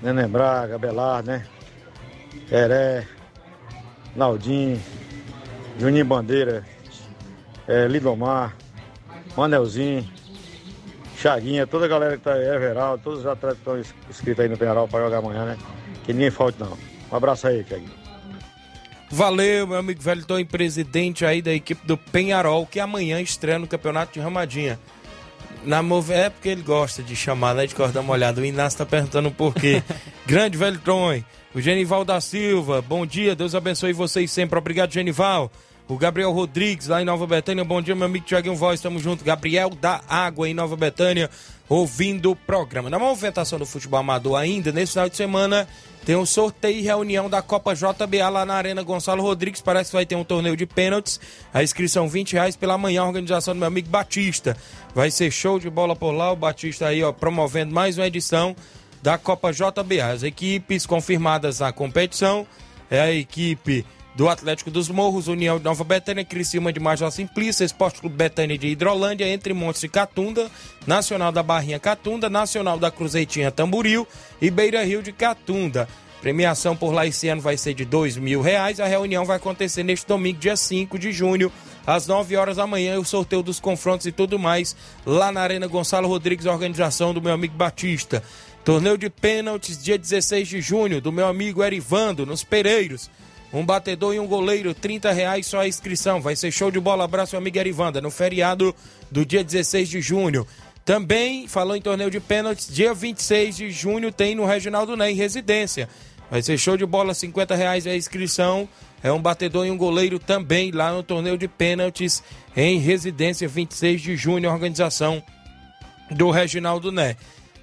[0.00, 1.46] Neném Braga, Belardo, né?
[2.50, 3.06] Heré,
[4.14, 4.80] Naldinho,
[5.78, 6.64] Juninho Bandeira,
[7.66, 8.54] é, Lidomar,
[9.36, 10.08] Manelzinho,
[11.16, 14.48] Chaguinha, toda a galera que tá aí, Everaldo, todos os atletas que estão inscritos aí
[14.48, 15.58] no Penharol para jogar amanhã, né?
[16.04, 16.76] Que ninguém falte não.
[17.10, 18.05] Um abraço aí, Chaguinho.
[19.10, 24.14] Valeu, meu amigo Velton, presidente aí da equipe do Penharol, que amanhã estreia no Campeonato
[24.14, 24.78] de Ramadinha.
[25.64, 27.66] Na Move é porque ele gosta de chamar, né?
[27.66, 28.40] De cortar molhada.
[28.40, 29.82] O Inácio tá perguntando por quê.
[30.26, 31.22] Grande Velton,
[31.54, 34.58] o Genival da Silva, bom dia, Deus abençoe vocês sempre.
[34.58, 35.50] Obrigado, Genival.
[35.88, 37.64] O Gabriel Rodrigues, lá em Nova Betânia.
[37.64, 39.24] Bom dia, meu amigo Tiaguinho Voz, tamo junto.
[39.24, 41.30] Gabriel da Água, em Nova Betânia,
[41.68, 42.90] ouvindo o programa.
[42.90, 45.66] Na movimentação do futebol amador ainda, nesse final de semana,
[46.04, 49.60] tem um sorteio e reunião da Copa JBA lá na Arena Gonçalo Rodrigues.
[49.60, 51.18] Parece que vai ter um torneio de pênaltis.
[51.52, 54.56] A inscrição 20 reais pela manhã, a organização do meu amigo Batista.
[54.94, 56.30] Vai ser show de bola por lá.
[56.30, 58.54] O Batista aí, ó, promovendo mais uma edição
[59.02, 60.12] da Copa JBA.
[60.12, 62.46] As equipes confirmadas na competição
[62.88, 63.84] é a equipe
[64.16, 68.56] do Atlético dos Morros, União de Nova Betânia, Criciúma de Major Simplício, Esporte Clube Betânia
[68.56, 70.50] de Hidrolândia, Entre Montes e Catunda,
[70.86, 74.08] Nacional da Barrinha Catunda, Nacional da Cruzeitinha Tamburil
[74.40, 75.86] e Beira Rio de Catunda.
[76.22, 78.80] Premiação por lá esse ano vai ser de dois mil reais.
[78.80, 81.52] A reunião vai acontecer neste domingo, dia 5 de junho,
[81.86, 82.98] às 9 horas da manhã.
[82.98, 84.74] O sorteio dos confrontos e tudo mais
[85.04, 88.22] lá na Arena Gonçalo Rodrigues, organização do meu amigo Batista.
[88.64, 93.10] Torneio de pênaltis, dia 16 de junho, do meu amigo Erivando, nos Pereiros.
[93.52, 96.20] Um batedor e um goleiro, 30 reais só a inscrição.
[96.20, 97.04] Vai ser show de bola.
[97.04, 98.74] Abraço, meu amigo Erivanda, no feriado
[99.10, 100.46] do dia 16 de junho.
[100.84, 105.14] Também, falou em torneio de pênaltis, dia 26 de junho tem no Regional do Ney,
[105.14, 105.88] residência.
[106.30, 108.68] Vai ser show de bola, 50 reais a inscrição.
[109.02, 112.22] É um batedor e um goleiro também lá no torneio de pênaltis
[112.56, 115.22] em residência, 26 de junho, organização
[116.10, 117.16] do Reginaldo Né.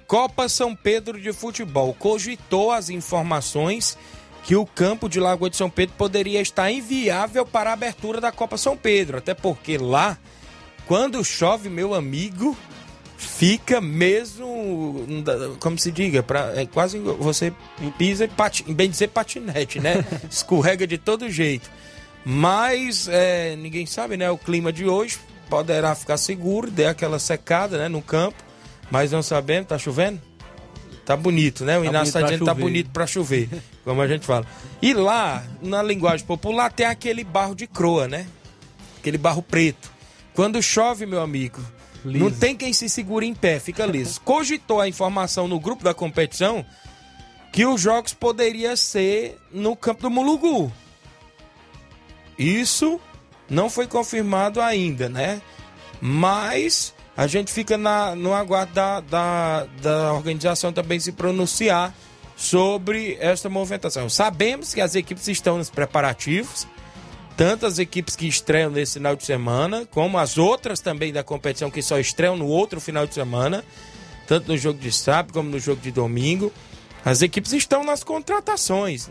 [0.06, 3.96] Copa São Pedro de Futebol cogitou as informações
[4.44, 8.30] que o campo de Lagoa de São Pedro poderia estar inviável para a abertura da
[8.30, 10.18] Copa São Pedro, até porque lá,
[10.86, 12.56] quando chove, meu amigo,
[13.16, 15.06] fica mesmo,
[15.58, 17.52] como se diga, pra, é quase você
[17.96, 20.04] pisa, pati, bem dizer patinete, né?
[20.30, 21.70] Escorrega de todo jeito.
[22.22, 24.30] Mas é, ninguém sabe, né?
[24.30, 27.88] O clima de hoje poderá ficar seguro, der aquela secada, né?
[27.88, 28.36] No campo,
[28.90, 30.20] mas não sabemos, tá chovendo?
[31.04, 31.78] Tá bonito, né?
[31.78, 33.48] O Tá Inácio tá dizendo tá bonito pra chover,
[33.84, 34.46] como a gente fala.
[34.80, 38.26] E lá, na linguagem popular, tem aquele barro de croa, né?
[38.98, 39.92] Aquele barro preto.
[40.34, 41.60] Quando chove, meu amigo,
[42.04, 44.20] não tem quem se segure em pé, fica liso.
[44.24, 46.64] Cogitou a informação no grupo da competição
[47.52, 50.72] que os jogos poderiam ser no campo do Mulugu.
[52.36, 53.00] Isso
[53.48, 55.40] não foi confirmado ainda, né?
[56.00, 61.94] Mas a gente fica na, no aguardo da, da, da organização também se pronunciar
[62.36, 64.08] sobre esta movimentação.
[64.08, 66.66] Sabemos que as equipes estão nos preparativos,
[67.36, 71.70] tanto as equipes que estreiam nesse final de semana, como as outras também da competição
[71.70, 73.64] que só estreiam no outro final de semana,
[74.26, 76.52] tanto no jogo de sábado como no jogo de domingo.
[77.04, 79.10] As equipes estão nas contratações.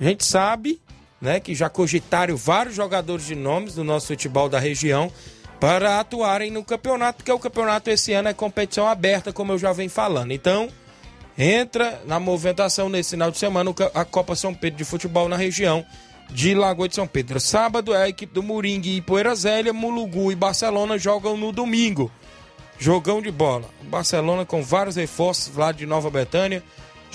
[0.00, 0.80] A gente sabe
[1.20, 5.10] né, que já cogitaram vários jogadores de nomes do nosso futebol da região
[5.58, 9.72] para atuarem no campeonato, porque o campeonato esse ano é competição aberta, como eu já
[9.72, 10.30] venho falando.
[10.30, 10.68] Então,
[11.38, 15.86] entra na movimentação nesse final de semana a Copa São Pedro de Futebol na região
[16.28, 17.38] de Lagoa de São Pedro.
[17.38, 22.10] Sábado é a equipe do Moringue e Poeira Zélia, Mulugu e Barcelona jogam no domingo.
[22.78, 23.68] Jogão de bola.
[23.84, 26.62] Barcelona com vários reforços lá de Nova Betânia.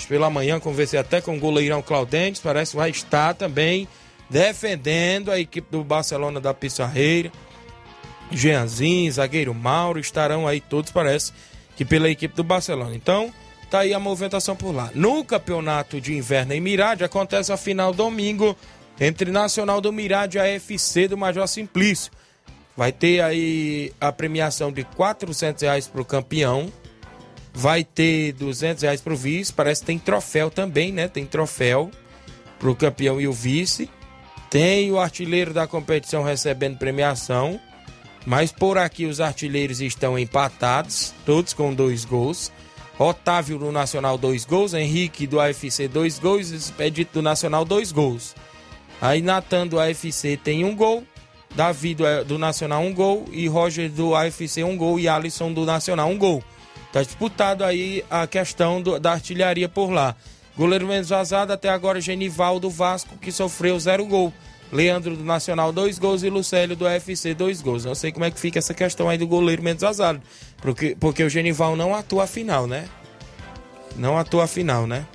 [0.08, 3.86] Pela manhã conversei até com o goleirão Claudentes, parece que vai estar também
[4.28, 7.30] defendendo a equipe do Barcelona da Pissarreira.
[8.32, 11.32] Jeanzinho, zagueiro Mauro, estarão aí todos, parece
[11.76, 12.94] que pela equipe do Barcelona.
[12.96, 13.32] Então,
[13.74, 14.88] tá aí a movimentação por lá.
[14.94, 18.56] No campeonato de inverno em Mirade, acontece a final domingo
[19.00, 22.12] entre Nacional do Mirade e a FC do Major Simplício.
[22.76, 26.72] Vai ter aí a premiação de 400 reais para o campeão.
[27.52, 29.52] Vai ter 200 reais para o vice.
[29.52, 31.08] Parece que tem troféu também, né?
[31.08, 31.90] Tem troféu
[32.60, 33.90] para o campeão e o vice.
[34.50, 37.60] Tem o artilheiro da competição recebendo premiação.
[38.24, 42.52] Mas por aqui os artilheiros estão empatados, todos com dois gols.
[42.98, 44.72] Otávio do Nacional, dois gols.
[44.74, 46.50] Henrique do AFC, dois gols.
[46.50, 48.34] Expedito do Nacional, dois gols.
[49.00, 51.04] Aí Natan do AFC tem um gol.
[51.54, 53.24] Davi do, do Nacional, um gol.
[53.32, 54.98] E Roger do AFC, um gol.
[54.98, 56.42] E Alisson do Nacional, um gol.
[56.92, 60.14] Tá disputado aí a questão do- da artilharia por lá.
[60.56, 64.32] Goleiro menos vazado até agora Genival do Vasco, que sofreu zero gol.
[64.74, 67.84] Leandro do Nacional, dois gols e Lucélio do UFC, dois gols.
[67.84, 70.20] Não sei como é que fica essa questão aí do goleiro menos vazado.
[70.56, 72.88] Porque, porque o Genival não atua a final, né?
[73.96, 75.06] Não atua a final, né?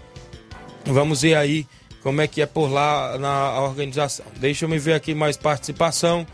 [0.86, 1.68] Vamos ver aí
[2.01, 4.26] como é que é por lá na organização.
[4.38, 6.26] Deixa eu me ver aqui mais participação.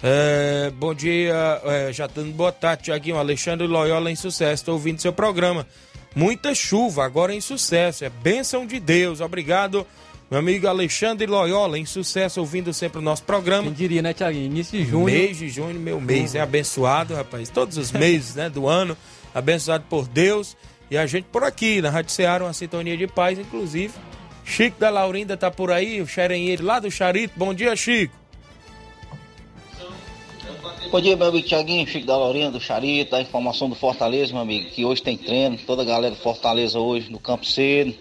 [0.00, 3.18] É, bom dia, é, já dando boa tarde, Tiaguinho.
[3.18, 4.62] Alexandre Loyola em sucesso.
[4.62, 5.66] Estou ouvindo seu programa.
[6.14, 8.04] Muita chuva, agora em sucesso.
[8.04, 9.20] É bênção de Deus.
[9.20, 9.84] Obrigado,
[10.30, 13.64] meu amigo Alexandre Loyola, em sucesso, ouvindo sempre o nosso programa.
[13.64, 14.44] Quem diria, né, Thiaguinho?
[14.44, 15.06] Início de junho.
[15.06, 17.48] Mês de junho, meu mês é abençoado, rapaz.
[17.48, 18.94] Todos os meses né, do ano,
[19.34, 20.54] abençoado por Deus.
[20.90, 23.94] E a gente por aqui, na Rádio Ceará, uma sintonia de paz, inclusive.
[24.44, 27.34] Chico da Laurinda tá por aí, o xerenheiro lá do Charito.
[27.36, 28.14] Bom dia, Chico.
[30.90, 34.40] Bom dia, meu amigo Tiaguinho, Chico da Laurinda, do Charito, da informação do Fortaleza, meu
[34.40, 37.94] amigo, que hoje tem treino, toda a galera do Fortaleza hoje no campo cedo,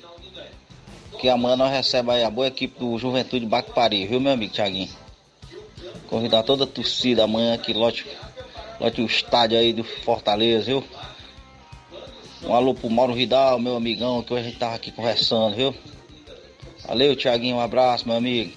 [1.17, 4.89] que amanhã nós recebemos aí a boa equipe do Juventude Bacpari, viu, meu amigo Tiaguinho?
[6.07, 8.05] Convidar toda a torcida amanhã que lote,
[8.79, 10.83] lote o estádio aí do Fortaleza, viu?
[12.43, 15.75] Um alô pro Mauro Vidal, meu amigão, que hoje a gente tava aqui conversando, viu?
[16.87, 18.53] Valeu, Tiaguinho, um abraço, meu amigo.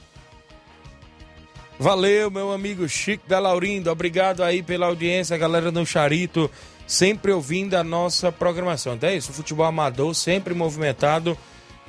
[1.79, 3.91] Valeu, meu amigo Chico da Laurinda.
[3.91, 6.51] Obrigado aí pela audiência, galera do Charito,
[6.87, 8.93] sempre ouvindo a nossa programação.
[8.93, 11.37] Até isso, o futebol amador sempre movimentado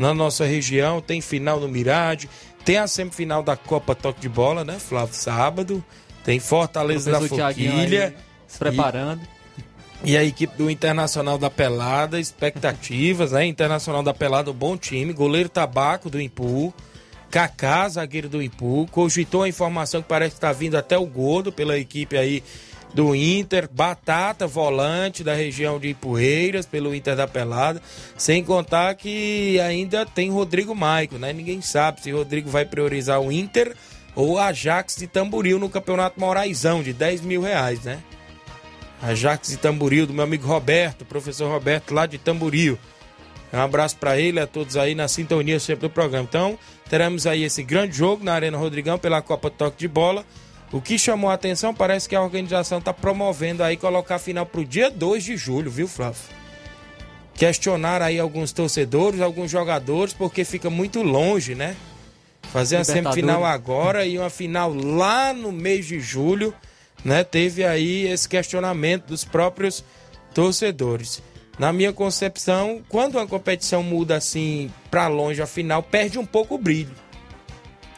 [0.02, 1.00] na nossa região.
[1.00, 2.30] Tem final no Mirade,
[2.66, 5.14] tem a semifinal da Copa Toque de Bola, né, Flávio?
[5.14, 5.84] Sábado.
[6.24, 8.16] Tem Fortaleza da Forquilha.
[8.48, 9.22] se preparando.
[10.04, 13.46] E a equipe do Internacional da Pelada, expectativas, né?
[13.46, 15.14] Internacional da Pelada, um bom time.
[15.14, 16.74] Goleiro Tabaco do Impu.
[17.30, 18.88] Kaká, zagueiro do Impu.
[18.92, 22.44] Cogitou a informação que parece que está vindo até o Gordo pela equipe aí
[22.94, 23.70] do Inter.
[23.72, 27.82] Batata, volante da região de Ipueiras, pelo Inter da Pelada.
[28.18, 31.34] Sem contar que ainda tem Rodrigo Maico, né?
[31.34, 33.76] Ninguém sabe se Rodrigo vai priorizar o Inter
[34.16, 38.00] ou Ajax de Tamboril no Campeonato Moraizão, de 10 mil reais, né?
[39.02, 42.78] Ajax de Tamboril, do meu amigo Roberto, professor Roberto, lá de Tamboril.
[43.52, 46.26] Um abraço para ele, a todos aí na sintonia sempre do programa.
[46.30, 46.58] Então,
[46.90, 50.26] teremos aí esse grande jogo na Arena Rodrigão pela Copa Toque de Bola.
[50.72, 54.46] O que chamou a atenção parece que a organização está promovendo aí colocar a final
[54.46, 56.22] para o dia 2 de julho, viu, Flávio?
[57.36, 61.76] Questionar aí alguns torcedores, alguns jogadores, porque fica muito longe, né?
[62.54, 63.16] Fazer uma Libertadores.
[63.16, 66.54] semifinal agora e uma final lá no mês de julho,
[67.04, 67.24] né?
[67.24, 69.84] Teve aí esse questionamento dos próprios
[70.34, 71.22] torcedores.
[71.60, 76.56] Na minha concepção, quando uma competição muda assim para longe a final, perde um pouco
[76.56, 76.96] o brilho.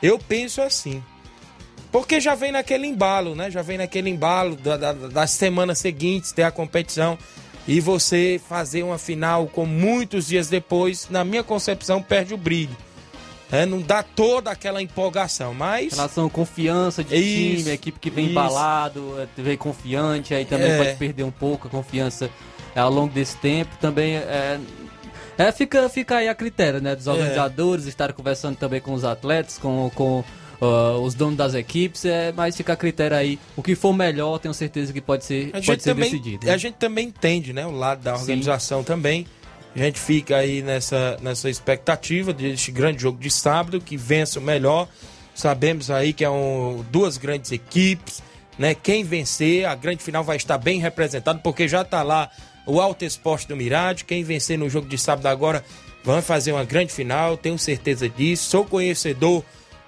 [0.02, 1.04] Eu penso assim.
[1.94, 3.50] Porque já vem naquele embalo, né?
[3.52, 7.18] Já vem naquele embalo da- da- das semanas seguintes ter a competição
[7.68, 12.76] e você fazer uma final com muitos dias depois, na minha concepção, perde o brilho.
[13.52, 18.10] É, não dá toda aquela empolgação, mas Relação confiança de Isso, time, a equipe que
[18.10, 18.32] vem isso.
[18.32, 20.78] embalado, é, vem confiante, aí também É.
[20.80, 22.28] pode perder um pouco a confiança
[22.76, 23.78] é, ao longo desse tempo.
[23.80, 24.60] Também é,
[25.38, 26.96] é, fica, fica aí a critério, né?
[26.96, 30.24] Dos organizadores, estarem conversando também com os atletas, com, com
[30.64, 33.38] ah, os donos das equipes, é, mas fica a critério aí.
[33.56, 36.46] O que for melhor, tenho certeza que pode ser, a pode ser também, decidido.
[36.46, 36.54] né?
[36.54, 39.28] a gente também entende, né, o lado da organização também.
[39.76, 44.42] A gente fica aí nessa, nessa expectativa deste grande jogo de sábado, que vença o
[44.42, 44.88] melhor.
[45.36, 48.22] Sabemos aí que é um, duas grandes equipes,
[48.58, 48.76] né?
[48.76, 52.30] Quem vencer, a grande final vai estar bem representado, porque já está lá
[52.68, 54.06] o Alto Esporte do Mirade.
[54.06, 55.66] Quem vencer no jogo de sábado agora
[56.04, 58.52] vai fazer uma grande final, tenho certeza disso.
[58.52, 59.44] Sou conhecedor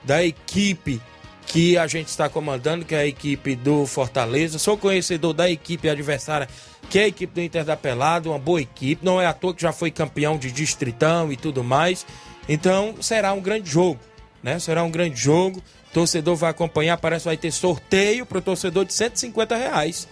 [0.06, 1.02] da equipe
[1.46, 4.58] que a gente está comandando, que é a equipe do Fortaleza.
[4.58, 6.48] Sou conhecedor da equipe adversária,
[6.90, 9.06] que é a equipe do Inter da Pelada, uma boa equipe.
[9.06, 12.06] Não é à toa que já foi campeão de distritão e tudo mais.
[12.48, 14.00] Então será um grande jogo,
[14.42, 14.60] né?
[14.60, 15.60] Será um grande jogo.
[15.90, 20.08] O torcedor vai acompanhar, parece que vai ter sorteio para o torcedor de 150 reais.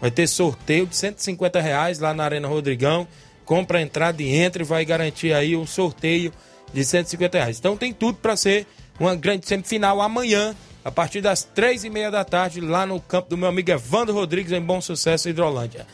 [0.00, 3.06] Vai ter sorteio de 150 reais lá na Arena Rodrigão.
[3.44, 6.32] Compra a entrada e entra e vai garantir aí um sorteio
[6.72, 7.58] de 150 reais.
[7.58, 8.66] Então tem tudo para ser
[8.98, 13.30] uma grande semifinal amanhã, a partir das três e meia da tarde, lá no campo
[13.30, 15.86] do meu amigo Evandro Rodrigues, em Bom Sucesso, Hidrolândia.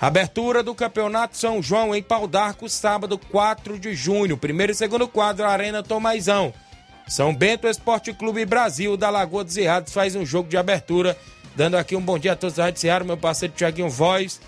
[0.00, 4.36] Abertura do Campeonato São João em Pau d'Arco, sábado 4 de junho.
[4.36, 6.54] Primeiro e segundo quadro, Arena Tomaizão.
[7.08, 11.16] São Bento Esporte Clube Brasil da Lagoa dos Errados faz um jogo de abertura.
[11.56, 14.40] Dando aqui um bom dia a todos da Rádio Seara, meu parceiro Tiaguinho Voz.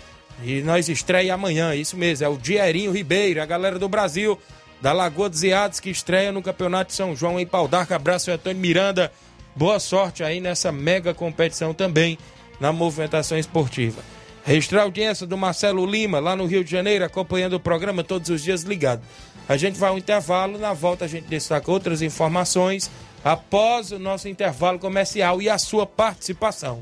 [0.43, 4.39] E nós estreia amanhã, isso mesmo, é o Dierinho Ribeiro, a galera do Brasil,
[4.81, 7.93] da Lagoa dos Iados, que estreia no Campeonato de São João em Pau d'Arco.
[7.93, 9.11] Abraço, Antônio Miranda.
[9.55, 12.17] Boa sorte aí nessa mega competição também
[12.59, 14.01] na movimentação esportiva.
[14.43, 18.29] Registrar a audiência do Marcelo Lima, lá no Rio de Janeiro, acompanhando o programa todos
[18.29, 19.01] os dias ligado.
[19.47, 22.89] A gente vai ao intervalo, na volta a gente destaca outras informações
[23.23, 26.81] após o nosso intervalo comercial e a sua participação.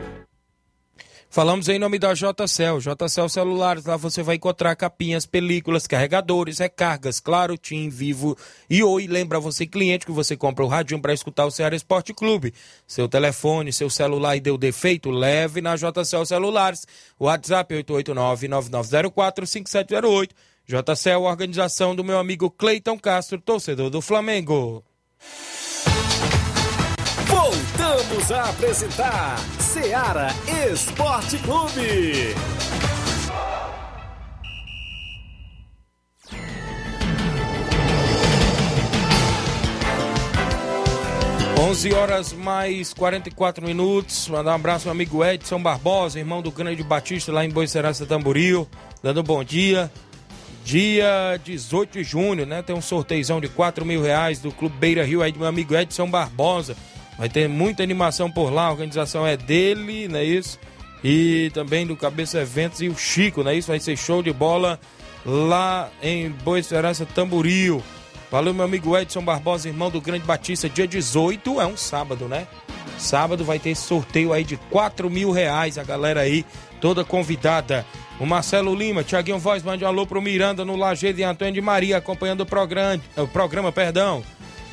[1.33, 7.21] Falamos em nome da JCL, JCL Celulares, lá você vai encontrar capinhas, películas, carregadores, recargas,
[7.21, 8.37] claro, Tim, Vivo
[8.69, 9.07] e Oi.
[9.07, 12.53] Lembra você, cliente, que você compra o radinho para escutar o Ceará Esporte Clube.
[12.85, 16.85] Seu telefone, seu celular e deu defeito, leve na JCL Celulares.
[17.17, 20.31] WhatsApp 889-9904-5708.
[20.67, 24.83] JCL, organização do meu amigo Cleiton Castro, torcedor do Flamengo.
[27.77, 30.27] Voltamos a apresentar Seara
[30.71, 32.35] Esporte Clube.
[41.59, 44.27] 11 horas mais 44 minutos.
[44.27, 48.67] Mandar um abraço ao amigo Edson Barbosa, irmão do Grande Batista, lá em Boicerança Tamboril.
[49.01, 49.89] Dando um bom dia.
[50.65, 52.61] Dia 18 de junho, né?
[52.61, 55.75] Tem um sorteizão de 4 mil reais do Clube Beira Rio aí do meu amigo
[55.75, 56.75] Edson Barbosa.
[57.21, 60.57] Vai ter muita animação por lá, a organização é dele, não é isso?
[61.03, 63.67] E também do Cabeça Eventos e o Chico, não é isso?
[63.67, 64.79] Vai ser show de bola
[65.23, 67.83] lá em Boa Esperança Tamboril.
[68.31, 72.47] Valeu, meu amigo Edson Barbosa, irmão do Grande Batista, dia 18, é um sábado, né?
[72.97, 76.43] Sábado vai ter sorteio aí de 4 mil reais, a galera aí
[76.79, 77.85] toda convidada.
[78.19, 81.61] O Marcelo Lima, Tiaguinho Voz, mande um alô pro Miranda no Lajeiro de Antônio de
[81.61, 84.23] Maria, acompanhando o programa, o programa, perdão.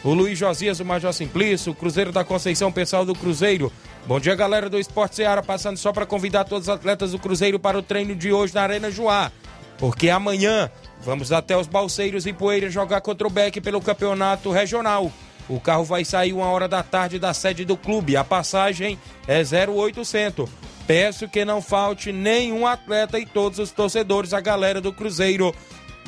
[0.05, 3.73] O Luiz Josias, o Major Simplício, o Cruzeiro da Conceição, pessoal do Cruzeiro.
[4.07, 7.59] Bom dia, galera do Esporte Seara, passando só para convidar todos os atletas do Cruzeiro
[7.59, 9.33] para o treino de hoje na Arena Joá.
[9.77, 10.71] Porque amanhã
[11.01, 15.11] vamos até os Balseiros e Poeiras jogar contra o Beck pelo campeonato regional.
[15.49, 18.17] O carro vai sair uma hora da tarde da sede do clube.
[18.17, 20.49] A passagem é 0800.
[20.87, 25.55] Peço que não falte nenhum atleta e todos os torcedores, a galera do Cruzeiro,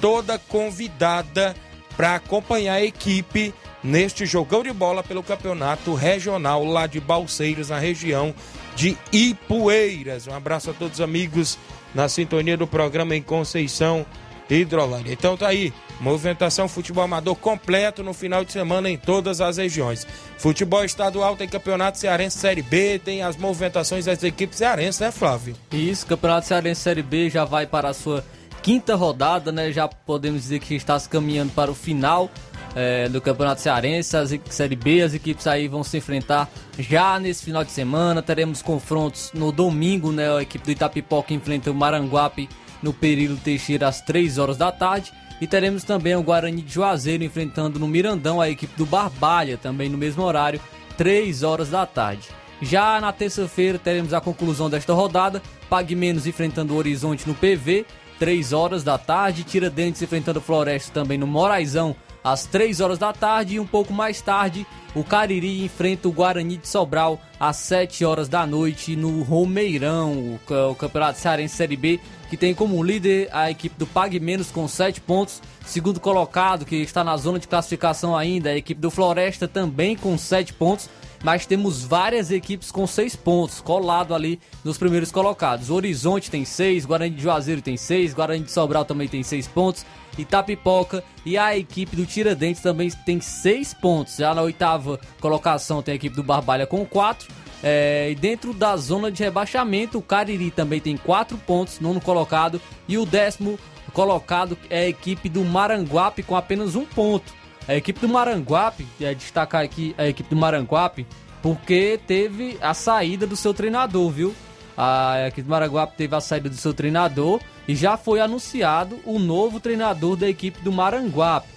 [0.00, 1.56] toda convidada
[1.96, 7.78] para acompanhar a equipe neste jogão de bola pelo campeonato regional lá de Balseiros, na
[7.78, 8.34] região
[8.76, 10.26] de Ipueiras.
[10.26, 11.58] Um abraço a todos os amigos
[11.94, 14.06] na sintonia do programa em Conceição
[14.48, 15.12] Hidrolândia.
[15.12, 20.06] Então tá aí, movimentação futebol amador completo no final de semana em todas as regiões.
[20.38, 25.56] Futebol estadual tem campeonato cearense Série B, tem as movimentações das equipes cearenses, né, Flávio?
[25.70, 28.24] Isso, campeonato cearense Série B já vai para a sua
[28.62, 29.72] quinta rodada, né?
[29.72, 32.30] Já podemos dizer que está se caminhando para o final
[32.74, 36.48] é, do Campeonato Cearense, as Série B, as equipes aí vão se enfrentar
[36.78, 38.22] já nesse final de semana.
[38.22, 40.34] Teremos confrontos no domingo, né?
[40.34, 42.48] A equipe do Itapipoca enfrenta o Maranguape
[42.82, 45.12] no período Teixeira às 3 horas da tarde.
[45.40, 49.88] E teremos também o Guarani de Juazeiro enfrentando no Mirandão a equipe do Barbalha, também
[49.88, 50.60] no mesmo horário,
[50.98, 52.28] 3 horas da tarde.
[52.60, 57.86] Já na terça-feira teremos a conclusão desta rodada, Pague Menos enfrentando o Horizonte no PV,
[58.18, 63.12] 3 horas da tarde, Tiradentes enfrentando o Floresta também no Moraizão, às 3 horas da
[63.12, 68.04] tarde e um pouco mais tarde o Cariri enfrenta o Guarani de Sobral às 7
[68.04, 73.50] horas da noite no Romeirão, o, Campeonato Cearense Série B, que tem como líder a
[73.50, 78.16] equipe do Pague Menos com 7 pontos, segundo colocado, que está na zona de classificação
[78.16, 80.90] ainda, a equipe do Floresta também com 7 pontos,
[81.22, 85.70] mas temos várias equipes com 6 pontos, colado ali nos primeiros colocados.
[85.70, 89.46] O Horizonte tem 6, Guarani de Juazeiro tem 6, Guarani de Sobral também tem 6
[89.48, 89.84] pontos,
[90.16, 94.16] Itapipoca e a equipe do Tiradentes também tem 6 pontos.
[94.16, 97.28] Já na oitava colocação tem a equipe do Barbalha com 4.
[97.62, 102.60] É, e dentro da zona de rebaixamento, o Cariri também tem 4 pontos, nono colocado.
[102.88, 103.58] E o décimo
[103.92, 107.39] colocado é a equipe do Maranguape com apenas um ponto.
[107.68, 111.06] A equipe do Maranguape, é, destacar aqui a equipe do Maranguape,
[111.42, 114.34] porque teve a saída do seu treinador, viu?
[114.76, 119.18] A equipe do Maranguape teve a saída do seu treinador e já foi anunciado o
[119.18, 121.48] novo treinador da equipe do Maranguape.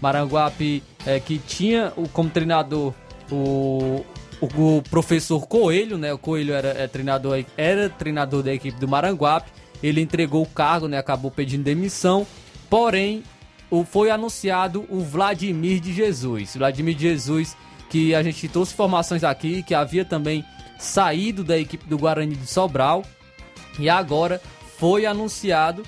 [0.00, 2.94] Maranguape é, que tinha como treinador
[3.30, 4.04] o,
[4.40, 6.12] o, o professor Coelho, né?
[6.12, 9.50] O Coelho era, é, treinador, era treinador da equipe do Maranguape.
[9.82, 10.98] Ele entregou o cargo, né?
[10.98, 12.26] Acabou pedindo demissão.
[12.68, 13.22] Porém,
[13.84, 16.56] foi anunciado o Vladimir de Jesus.
[16.56, 17.56] Vladimir de Jesus,
[17.88, 20.44] que a gente trouxe informações aqui, que havia também
[20.78, 23.04] saído da equipe do Guarani de Sobral.
[23.78, 24.40] E agora
[24.78, 25.84] foi anunciado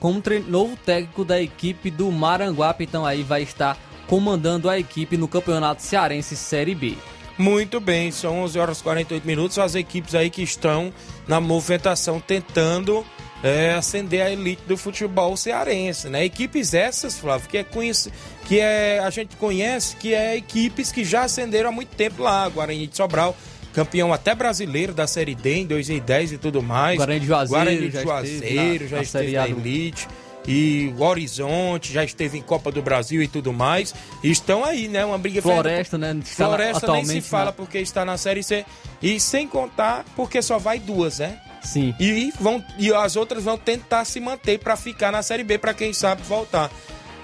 [0.00, 2.84] como novo técnico da equipe do Maranguape.
[2.84, 6.96] Então aí vai estar comandando a equipe no Campeonato Cearense Série B.
[7.38, 9.58] Muito bem, são 11 horas e 48 minutos.
[9.58, 10.92] As equipes aí que estão
[11.28, 13.04] na movimentação tentando
[13.42, 16.24] é, acender a elite do futebol cearense, né?
[16.24, 18.12] Equipes essas, Flávio, que é, conhece,
[18.46, 22.48] que é a gente conhece que é equipes que já acenderam há muito tempo lá,
[22.48, 23.36] Guarani de Sobral,
[23.72, 26.96] campeão até brasileiro da Série D em 2010 e tudo mais.
[26.96, 30.08] Guarani de Juazeiro, Guarani de Juazeiro já, esteve na, já esteve na elite
[30.46, 33.94] e o Horizonte já esteve em Copa do Brasil e tudo mais.
[34.22, 35.04] E estão aí, né?
[35.04, 36.16] Uma briga Floresta, né?
[36.24, 38.64] Floresta nem se fala porque está na Série C.
[39.02, 41.40] E sem contar porque só vai duas, né?
[41.66, 41.94] Sim.
[41.98, 45.74] E, vão, e as outras vão tentar se manter para ficar na Série B, para
[45.74, 46.70] quem sabe voltar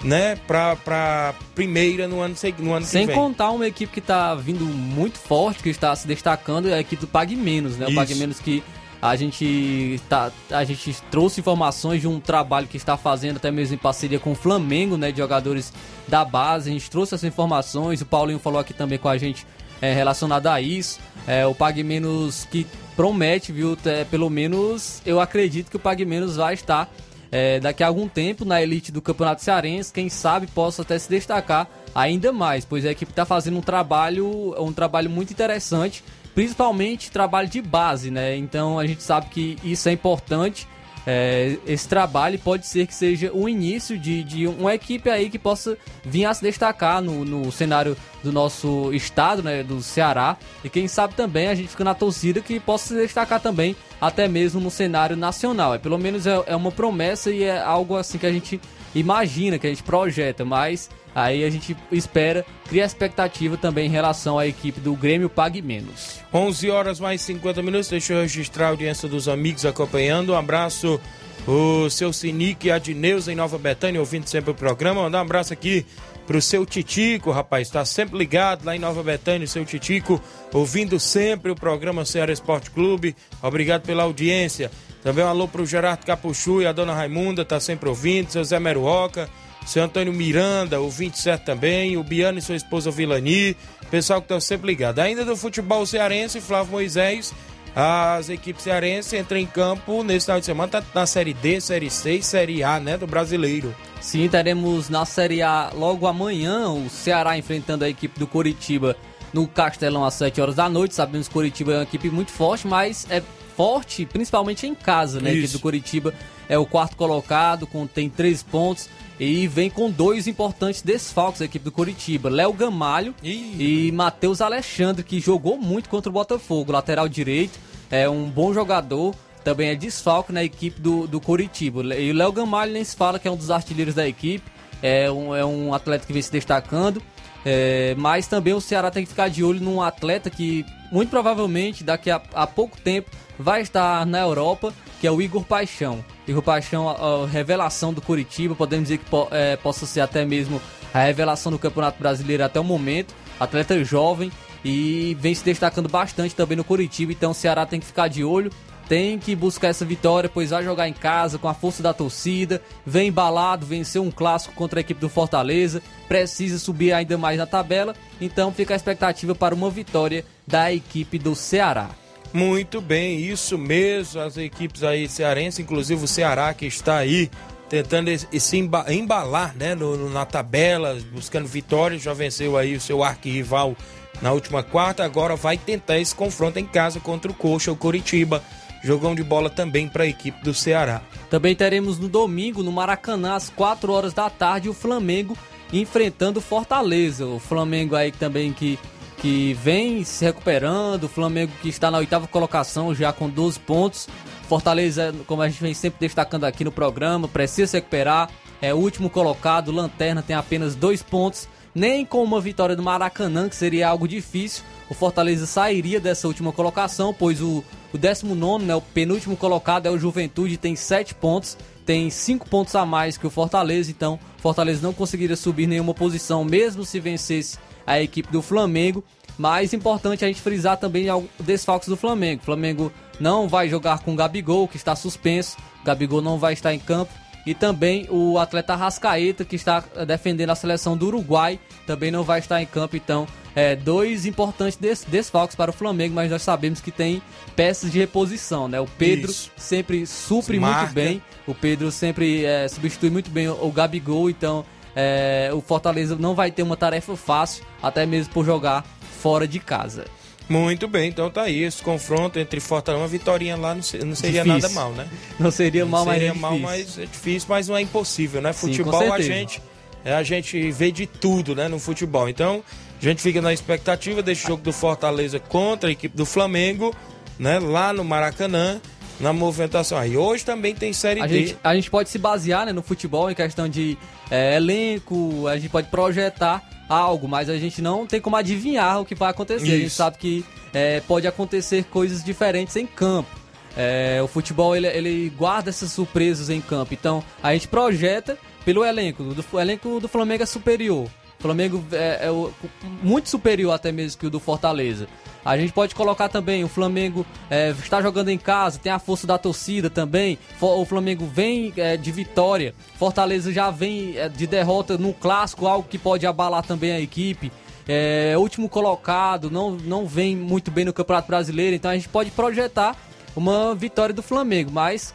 [0.03, 3.15] né, pra, pra primeira no ano, no ano Sem que vem.
[3.15, 7.01] contar uma equipe que tá vindo muito forte, que está se destacando, é a equipe
[7.01, 7.87] do Pague Menos, né?
[7.87, 8.61] O Pague Menos que
[9.01, 13.75] a gente, tá, a gente trouxe informações de um trabalho que está fazendo até mesmo
[13.75, 15.11] em parceria com o Flamengo, né?
[15.11, 15.73] De jogadores
[16.07, 16.69] da base.
[16.69, 17.99] A gente trouxe essas informações.
[18.01, 19.45] O Paulinho falou aqui também com a gente
[19.81, 21.01] é, relacionado a isso.
[21.27, 22.65] É, o Pague Menos que
[22.95, 23.77] promete, viu?
[23.85, 26.91] É, pelo menos eu acredito que o Pague Menos vai estar
[27.31, 29.91] é, daqui a algum tempo na elite do Campeonato Cearense.
[29.91, 34.55] Quem sabe possa até se destacar ainda mais, pois a equipe está fazendo um trabalho,
[34.59, 38.35] um trabalho muito interessante principalmente trabalho de base, né?
[38.35, 40.67] Então a gente sabe que isso é importante.
[41.05, 45.37] É, esse trabalho pode ser que seja o início de, de uma equipe aí que
[45.37, 50.37] possa vir a se destacar no, no cenário do nosso estado, né, do Ceará.
[50.63, 54.27] E quem sabe também a gente fica na torcida que possa se destacar também, até
[54.27, 55.75] mesmo no cenário nacional.
[55.75, 58.59] É, pelo menos é, é uma promessa e é algo assim que a gente
[58.95, 64.39] imagina, que a gente projeta, mas Aí a gente espera, cria expectativa também em relação
[64.39, 66.19] à equipe do Grêmio Pague Menos.
[66.33, 70.33] 11 horas mais 50 minutos, deixa eu registrar a audiência dos amigos acompanhando.
[70.33, 70.99] Um abraço
[71.47, 75.03] o seu Sinique e a Dineuza em Nova Betânia, ouvindo sempre o programa.
[75.03, 75.85] Mandar um abraço aqui
[76.25, 80.21] pro seu Titico, rapaz, tá sempre ligado lá em Nova Betânia, o seu Titico,
[80.53, 83.15] ouvindo sempre o programa Ceará Esporte Clube.
[83.41, 84.71] Obrigado pela audiência.
[85.03, 88.57] Também um alô pro Gerardo Capuchu e a dona Raimunda, tá sempre ouvindo, seu Zé
[88.57, 89.29] Meruoca
[89.65, 93.55] seu Antônio Miranda, o 27 também, o Biano e sua esposa Vilani,
[93.89, 94.99] pessoal que estão sempre ligado.
[94.99, 97.33] Ainda do futebol cearense, Flávio Moisés,
[97.75, 101.89] as equipes cearenses entram em campo nesse final de semana, tá na Série D, Série
[101.89, 103.73] C e Série A, né, do brasileiro.
[103.99, 108.95] Sim, teremos na Série A logo amanhã o Ceará enfrentando a equipe do Coritiba
[109.33, 110.93] no Castelão às 7 horas da noite.
[110.93, 113.23] Sabemos que Coritiba é uma equipe muito forte, mas é
[113.55, 115.29] forte principalmente em casa, né?
[115.29, 116.13] A equipe do Coritiba
[116.49, 118.89] é o quarto colocado, com, tem três pontos.
[119.19, 123.87] E vem com dois importantes desfalques da equipe do Curitiba: Léo Gamalho Ih.
[123.87, 127.59] e Matheus Alexandre, que jogou muito contra o Botafogo, lateral direito,
[127.91, 131.95] é um bom jogador, também é desfalque na equipe do, do Curitiba.
[131.95, 134.43] E o Léo Gamalho nem se fala que é um dos artilheiros da equipe,
[134.81, 137.01] é um, é um atleta que vem se destacando.
[137.45, 141.83] É, mas também o Ceará tem que ficar de olho num atleta que muito provavelmente
[141.83, 146.03] daqui a, a pouco tempo vai estar na Europa, que é o Igor Paixão.
[146.27, 150.23] Igor Paixão, a, a revelação do Curitiba, podemos dizer que po, é, possa ser até
[150.23, 150.61] mesmo
[150.93, 153.13] a revelação do Campeonato Brasileiro até o momento.
[153.39, 154.31] Atleta jovem
[154.63, 158.23] e vem se destacando bastante também no Curitiba, então o Ceará tem que ficar de
[158.23, 158.51] olho
[158.87, 162.61] tem que buscar essa vitória, pois vai jogar em casa com a força da torcida,
[162.85, 167.45] vem embalado, venceu um clássico contra a equipe do Fortaleza, precisa subir ainda mais na
[167.45, 171.89] tabela, então fica a expectativa para uma vitória da equipe do Ceará.
[172.33, 177.29] Muito bem, isso mesmo, as equipes aí cearenses, inclusive o Ceará que está aí
[177.69, 183.75] tentando se embalar né, no, na tabela, buscando vitórias, já venceu aí o seu arquirrival
[184.21, 188.43] na última quarta, agora vai tentar esse confronto em casa contra o Coxa, o Curitiba.
[188.83, 191.01] Jogão de bola também para a equipe do Ceará.
[191.29, 195.37] Também teremos no domingo, no Maracanã, às 4 horas da tarde, o Flamengo
[195.71, 197.25] enfrentando o Fortaleza.
[197.25, 198.77] O Flamengo aí também que
[199.23, 204.09] que vem se recuperando, o Flamengo que está na oitava colocação já com 12 pontos.
[204.49, 208.29] Fortaleza, como a gente vem sempre destacando aqui no programa, precisa se recuperar.
[208.61, 211.47] É o último colocado, Lanterna tem apenas dois pontos.
[211.73, 216.51] Nem com uma vitória do Maracanã, que seria algo difícil, o Fortaleza sairia dessa última
[216.51, 217.63] colocação, pois o,
[217.93, 222.75] o 19, né, o penúltimo colocado é o Juventude, tem 7 pontos, tem 5 pontos
[222.75, 227.57] a mais que o Fortaleza, então Fortaleza não conseguiria subir nenhuma posição, mesmo se vencesse
[227.85, 229.03] a equipe do Flamengo.
[229.37, 232.41] Mas importante a gente frisar também o desfalques do Flamengo.
[232.41, 235.57] O Flamengo não vai jogar com o Gabigol, que está suspenso.
[235.81, 237.11] O Gabigol não vai estar em campo.
[237.45, 242.39] E também o atleta Rascaeta, que está defendendo a seleção do Uruguai, também não vai
[242.39, 242.95] estar em campo.
[242.95, 247.21] Então, é, dois importantes des desfalques para o Flamengo, mas nós sabemos que tem
[247.55, 248.79] peças de reposição, né?
[248.79, 249.51] O Pedro Isso.
[249.55, 250.81] sempre supre Marca.
[250.81, 255.61] muito bem, o Pedro sempre é, substitui muito bem o, o Gabigol, então é, o
[255.61, 258.85] Fortaleza não vai ter uma tarefa fácil, até mesmo por jogar
[259.21, 260.05] fora de casa.
[260.49, 264.43] Muito bem, então tá aí esse confronto entre Fortaleza, uma vitória lá não, não seria
[264.43, 264.45] difícil.
[264.45, 265.07] nada mal, né?
[265.39, 268.51] Não seria mal, mas seria é mal, mas é difícil, mas não é impossível, né?
[268.51, 269.61] Futebol Sim, a gente
[270.05, 272.27] é, a gente vê de tudo, né, no futebol.
[272.27, 272.63] Então,
[273.07, 276.95] a gente fica na expectativa desse jogo do Fortaleza contra a equipe do Flamengo,
[277.37, 278.79] né, lá no Maracanã,
[279.19, 279.97] na movimentação.
[279.97, 281.47] Aí hoje também tem Série a D.
[281.47, 283.97] Gente, a gente pode se basear, né, no futebol em questão de
[284.29, 289.05] é, elenco, a gente pode projetar algo, mas a gente não tem como adivinhar o
[289.05, 289.65] que vai acontecer.
[289.65, 289.73] Isso.
[289.73, 293.29] A gente sabe que é, pode acontecer coisas diferentes em campo.
[293.75, 296.93] É, o futebol ele, ele guarda essas surpresas em campo.
[296.93, 299.23] Então a gente projeta pelo elenco.
[299.51, 301.09] O elenco do Flamengo é superior.
[301.43, 302.53] Flamengo é, é o,
[303.01, 305.09] muito superior até mesmo que o do Fortaleza.
[305.43, 309.27] A gente pode colocar também, o Flamengo é, está jogando em casa, tem a força
[309.27, 310.39] da torcida também.
[310.61, 312.73] O Flamengo vem é, de vitória.
[312.97, 317.51] Fortaleza já vem é, de derrota no clássico, algo que pode abalar também a equipe.
[317.85, 322.31] É, último colocado, não, não vem muito bem no Campeonato Brasileiro, então a gente pode
[322.31, 322.95] projetar
[323.35, 325.13] uma vitória do Flamengo, mas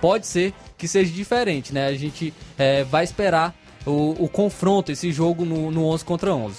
[0.00, 1.88] pode ser que seja diferente, né?
[1.88, 3.52] A gente é, vai esperar
[3.86, 6.56] o, o, confronto, esse jogo no, no 11 contra 11.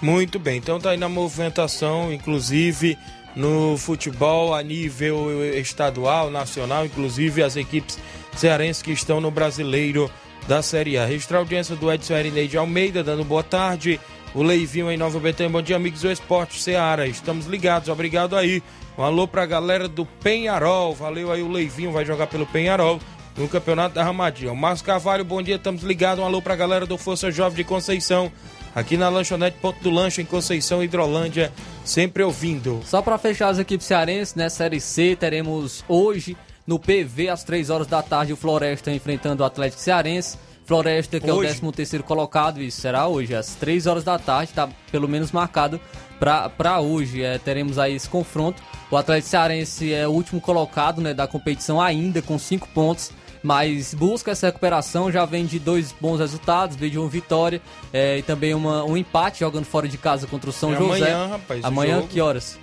[0.00, 2.96] Muito bem, então tá aí na movimentação, inclusive
[3.36, 7.98] no futebol a nível estadual, nacional, inclusive as equipes
[8.34, 10.10] cearenses que estão no brasileiro
[10.46, 11.04] da Série A.
[11.04, 14.00] Registrar a audiência do Edson Erineide Almeida, dando boa tarde.
[14.34, 17.06] O Leivinho em Nova Betânia, bom dia, amigos do Esporte Ceará.
[17.06, 18.62] Estamos ligados, obrigado aí.
[18.96, 23.00] Um alô pra galera do Penharol, valeu aí o Leivinho, vai jogar pelo Penharol
[23.38, 24.52] no Campeonato da Ramadinha.
[24.52, 26.22] O Márcio Carvalho, bom dia, estamos ligados.
[26.22, 28.30] Um alô pra galera do Força Jovem de Conceição
[28.74, 31.52] aqui na lanchonete Ponto do Lanche, em Conceição, Hidrolândia,
[31.84, 32.80] sempre ouvindo.
[32.84, 36.36] Só para fechar as equipes cearenses, né, Série C, teremos hoje
[36.66, 40.36] no PV, às 3 horas da tarde, o Floresta enfrentando o Atlético Cearense.
[40.66, 41.48] Floresta, que hoje.
[41.48, 45.08] é o 13 terceiro colocado, isso será hoje, às 3 horas da tarde, tá pelo
[45.08, 45.80] menos marcado
[46.20, 47.22] para hoje.
[47.22, 48.62] É, teremos aí esse confronto.
[48.90, 53.12] O Atlético Cearense é o último colocado né, da competição ainda, com 5 pontos
[53.48, 58.18] mas busca essa recuperação, já vem de dois bons resultados, veio de uma vitória é,
[58.18, 61.10] e também uma, um empate jogando fora de casa contra o São é José.
[61.10, 61.64] Amanhã, rapaz.
[61.64, 62.58] Amanhã, que horas?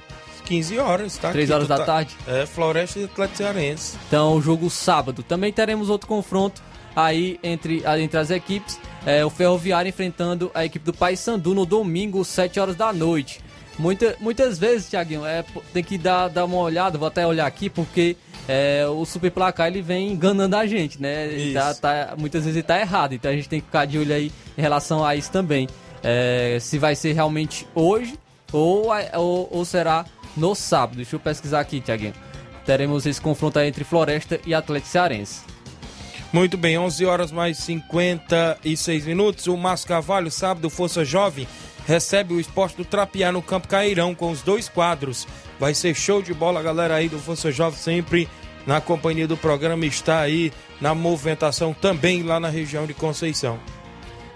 [0.46, 1.32] 15 horas, tá?
[1.32, 1.86] 3 horas da tá...
[1.86, 2.16] tarde?
[2.28, 3.98] É, Floresta e Atlético Cearense.
[4.08, 5.24] Então, o jogo sábado.
[5.24, 6.62] Também teremos outro confronto
[6.96, 8.80] aí entre, entre as equipes.
[9.08, 13.44] É, o Ferroviário enfrentando a equipe do Paysandu no domingo, 7 horas da noite.
[13.80, 17.72] Muita, muitas vezes, Thiaguinho, é, tem que dar, dar uma olhada, vou até olhar aqui,
[17.72, 18.16] porque
[18.48, 21.28] é, o super placar ele vem enganando a gente, né?
[21.54, 24.14] Tá, tá, muitas vezes ele tá errado, então a gente tem que ficar de olho
[24.14, 25.68] aí em relação a isso também.
[26.04, 28.20] É, se vai ser realmente hoje
[28.52, 30.06] ou, ou, ou, será
[30.38, 30.98] no sábado.
[30.98, 32.14] Deixa eu pesquisar aqui, Tiaguinho.
[32.64, 35.42] Teremos esse confronto entre Floresta e Atlético Cearense.
[36.32, 39.48] Muito bem, 11 horas mais 56 minutos.
[39.48, 41.48] O Márcio Carvalho, sábado, Força Jovem,
[41.86, 45.28] recebe o esporte do Trapiá no Campo Cairão com os dois quadros.
[45.60, 48.30] Vai ser show de bola, galera aí do Força Jovem sempre
[48.66, 53.60] na companhia do programa está aí na movimentação também lá na região de Conceição.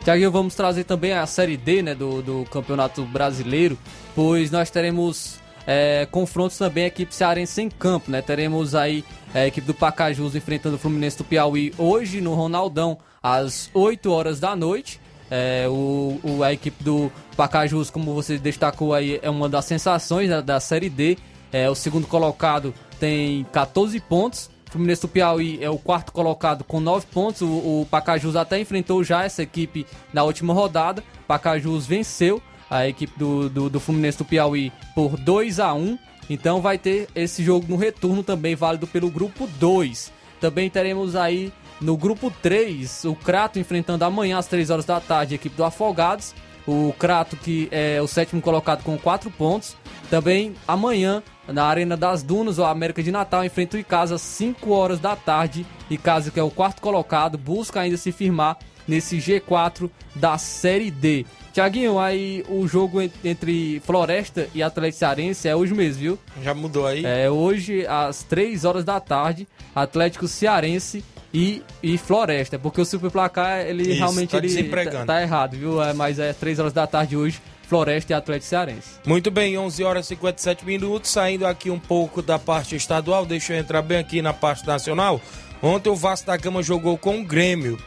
[0.04, 3.78] Tiaguinho, vamos trazer também a Série D né, do, do Campeonato Brasileiro,
[4.16, 8.22] pois nós teremos é, confrontos também a equipe cearense em campo, né?
[8.22, 13.70] Teremos aí a equipe do Pacajus enfrentando o Fluminense do Piauí hoje no Ronaldão, às
[13.74, 15.02] 8 horas da noite.
[15.30, 20.30] É, o, o, a equipe do Pacajus, como você destacou aí, é uma das sensações
[20.30, 21.18] da, da Série D.
[21.52, 24.50] É, o segundo colocado tem 14 pontos.
[24.68, 27.42] O Fluminense do Piauí é o quarto colocado com 9 pontos.
[27.42, 31.04] O, o Pacajus até enfrentou já essa equipe na última rodada.
[31.28, 35.98] Pacajus venceu a equipe do, do, do Fluminense do Piauí por 2 a 1
[36.30, 40.12] Então vai ter esse jogo no retorno também válido pelo grupo 2.
[40.40, 41.52] Também teremos aí
[41.82, 45.64] no grupo 3, o Crato enfrentando amanhã às 3 horas da tarde a equipe do
[45.64, 46.34] Afogados.
[46.68, 49.76] O Crato, que é o sétimo colocado com 4 pontos.
[50.10, 54.72] Também amanhã, na Arena das Dunas, o América de Natal enfrenta o Icasa às 5
[54.72, 55.66] horas da tarde.
[55.90, 58.58] Icasa, que é o quarto colocado, busca ainda se firmar
[58.88, 61.26] nesse G4 da Série D.
[61.54, 66.20] Tiaguinho, aí o jogo entre Floresta e Atlético Cearense é hoje mesmo, viu?
[66.44, 67.04] Já mudou aí?
[67.06, 71.04] É hoje, às 3 horas da tarde, Atlético Cearense
[71.34, 72.58] e, e Floresta.
[72.58, 75.82] Porque o super placar, ele Isso, realmente tá ele tá, tá errado, viu?
[75.82, 78.90] É, mas é 3 horas da tarde hoje, Floresta e Atlético Cearense.
[79.06, 83.54] Muito bem, 11 horas e 57 minutos, saindo aqui um pouco da parte estadual, deixa
[83.54, 85.22] eu entrar bem aqui na parte nacional.
[85.62, 87.78] Ontem o Vasco da Gama jogou com o Grêmio.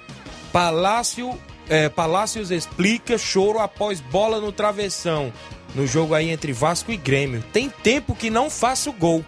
[0.53, 1.39] Palácio,
[1.69, 5.33] é, Palácios explica choro após bola no travessão.
[5.75, 7.43] No jogo aí entre Vasco e Grêmio.
[7.51, 9.25] Tem tempo que não faço gol.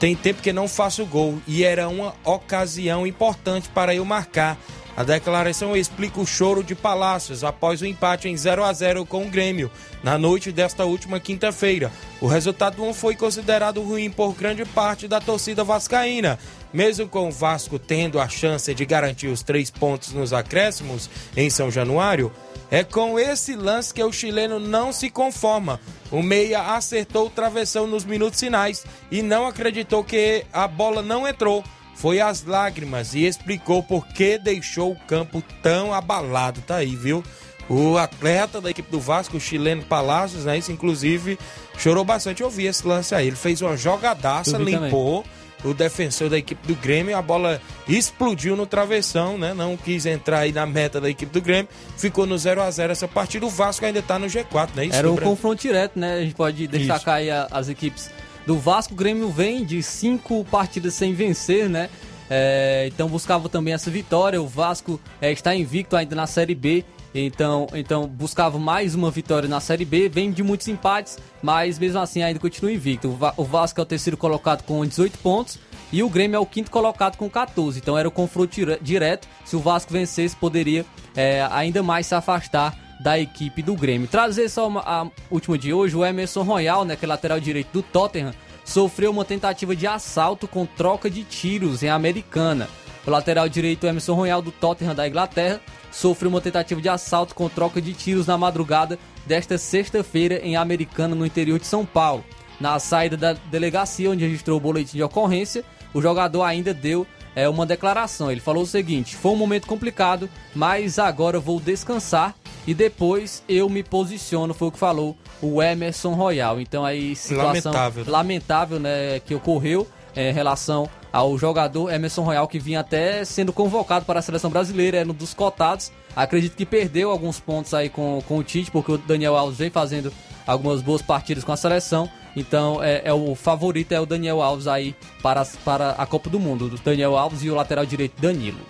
[0.00, 1.38] Tem tempo que não faço gol.
[1.46, 4.56] E era uma ocasião importante para eu marcar.
[4.96, 9.22] A declaração explica o choro de Palácios após o empate em 0 a 0 com
[9.22, 9.70] o Grêmio
[10.02, 11.92] na noite desta última quinta-feira.
[12.20, 16.38] O resultado não foi considerado ruim por grande parte da torcida vascaína.
[16.72, 21.50] Mesmo com o Vasco tendo a chance de garantir os três pontos nos acréscimos em
[21.50, 22.32] São Januário,
[22.70, 25.80] é com esse lance que o chileno não se conforma.
[26.10, 31.26] O Meia acertou o travessão nos minutos finais e não acreditou que a bola não
[31.26, 31.64] entrou
[32.00, 36.62] foi às lágrimas e explicou por que deixou o campo tão abalado.
[36.62, 37.22] Tá aí, viu?
[37.68, 40.56] O atleta da equipe do Vasco, o chileno Palácios, né?
[40.56, 41.38] Isso, inclusive,
[41.76, 42.42] chorou bastante.
[42.42, 43.26] Eu vi esse lance aí.
[43.26, 45.24] Ele fez uma jogadaça, limpou
[45.64, 47.16] o defensor da equipe do Grêmio.
[47.16, 49.52] A bola explodiu no travessão, né?
[49.54, 51.68] Não quis entrar aí na meta da equipe do Grêmio.
[51.96, 53.44] Ficou no 0 a 0 essa partida.
[53.44, 54.86] O Vasco ainda tá no G4, né?
[54.86, 56.14] Isso, Era um confronto direto, né?
[56.14, 58.10] A gente pode destacar aí a- as equipes
[58.46, 58.94] do Vasco.
[58.94, 61.88] O Grêmio vem de cinco partidas sem vencer, né?
[62.32, 64.40] É, então buscava também essa vitória.
[64.40, 66.84] O Vasco é, está invicto ainda na Série B.
[67.14, 70.08] Então, então buscava mais uma vitória na Série B.
[70.08, 73.08] Vem de muitos empates, mas mesmo assim ainda continua invicto.
[73.08, 75.58] O, Va- o Vasco é o terceiro colocado com 18 pontos.
[75.92, 77.78] E o Grêmio é o quinto colocado com 14.
[77.80, 79.26] Então era o confronto dire- direto.
[79.44, 80.86] Se o Vasco vencesse, poderia
[81.16, 84.06] é, ainda mais se afastar da equipe do Grêmio.
[84.06, 87.70] Trazer só uma, a última de hoje, o Emerson Royal, né, que é lateral direito
[87.72, 88.32] do Tottenham,
[88.64, 92.68] sofreu uma tentativa de assalto com troca de tiros em Americana.
[93.04, 95.60] O lateral direito Emerson Royal do Tottenham da Inglaterra
[95.90, 101.14] sofreu uma tentativa de assalto com troca de tiros na madrugada desta sexta-feira em Americana,
[101.14, 102.24] no interior de São Paulo.
[102.58, 105.64] Na saída da delegacia, onde registrou o boletim de ocorrência,
[105.94, 108.30] o jogador ainda deu é, uma declaração.
[108.30, 112.34] Ele falou o seguinte: foi um momento complicado, mas agora vou descansar
[112.66, 114.52] e depois eu me posiciono.
[114.52, 116.60] Foi o que falou o Emerson Royal.
[116.60, 118.04] Então aí situação Lamentável.
[118.06, 123.52] lamentável, né, que ocorreu é, em relação ao jogador Emerson Royal que vinha até sendo
[123.52, 125.90] convocado para a seleção brasileira, era um dos cotados.
[126.14, 129.70] Acredito que perdeu alguns pontos aí com, com o Tite, porque o Daniel Alves vem
[129.70, 130.12] fazendo
[130.46, 132.08] algumas boas partidas com a seleção.
[132.36, 136.38] Então é, é o favorito é o Daniel Alves aí para, para a Copa do
[136.38, 138.60] Mundo, do Daniel Alves e o lateral direito Danilo.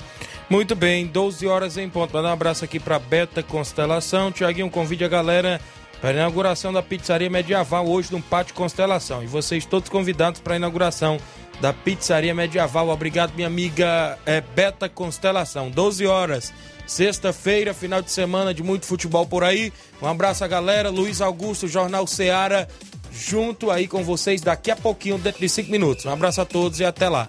[0.48, 2.12] Muito bem, 12 horas em ponto.
[2.12, 4.32] Mandar um abraço aqui para Beta Constelação.
[4.32, 5.60] Tiaguinho, convide a galera
[6.00, 9.22] para a inauguração da Pizzaria Medieval hoje no Pátio Constelação.
[9.22, 11.18] E vocês todos convidados para a inauguração
[11.60, 12.88] da Pizzaria Medieval.
[12.88, 15.70] Obrigado, minha amiga é, Beta Constelação.
[15.70, 16.52] 12 horas,
[16.86, 19.72] sexta-feira, final de semana de muito futebol por aí.
[20.00, 20.90] Um abraço a galera.
[20.90, 22.68] Luiz Augusto, Jornal Seara,
[23.12, 26.04] junto aí com vocês daqui a pouquinho, dentro de 5 minutos.
[26.06, 27.28] Um abraço a todos e até lá.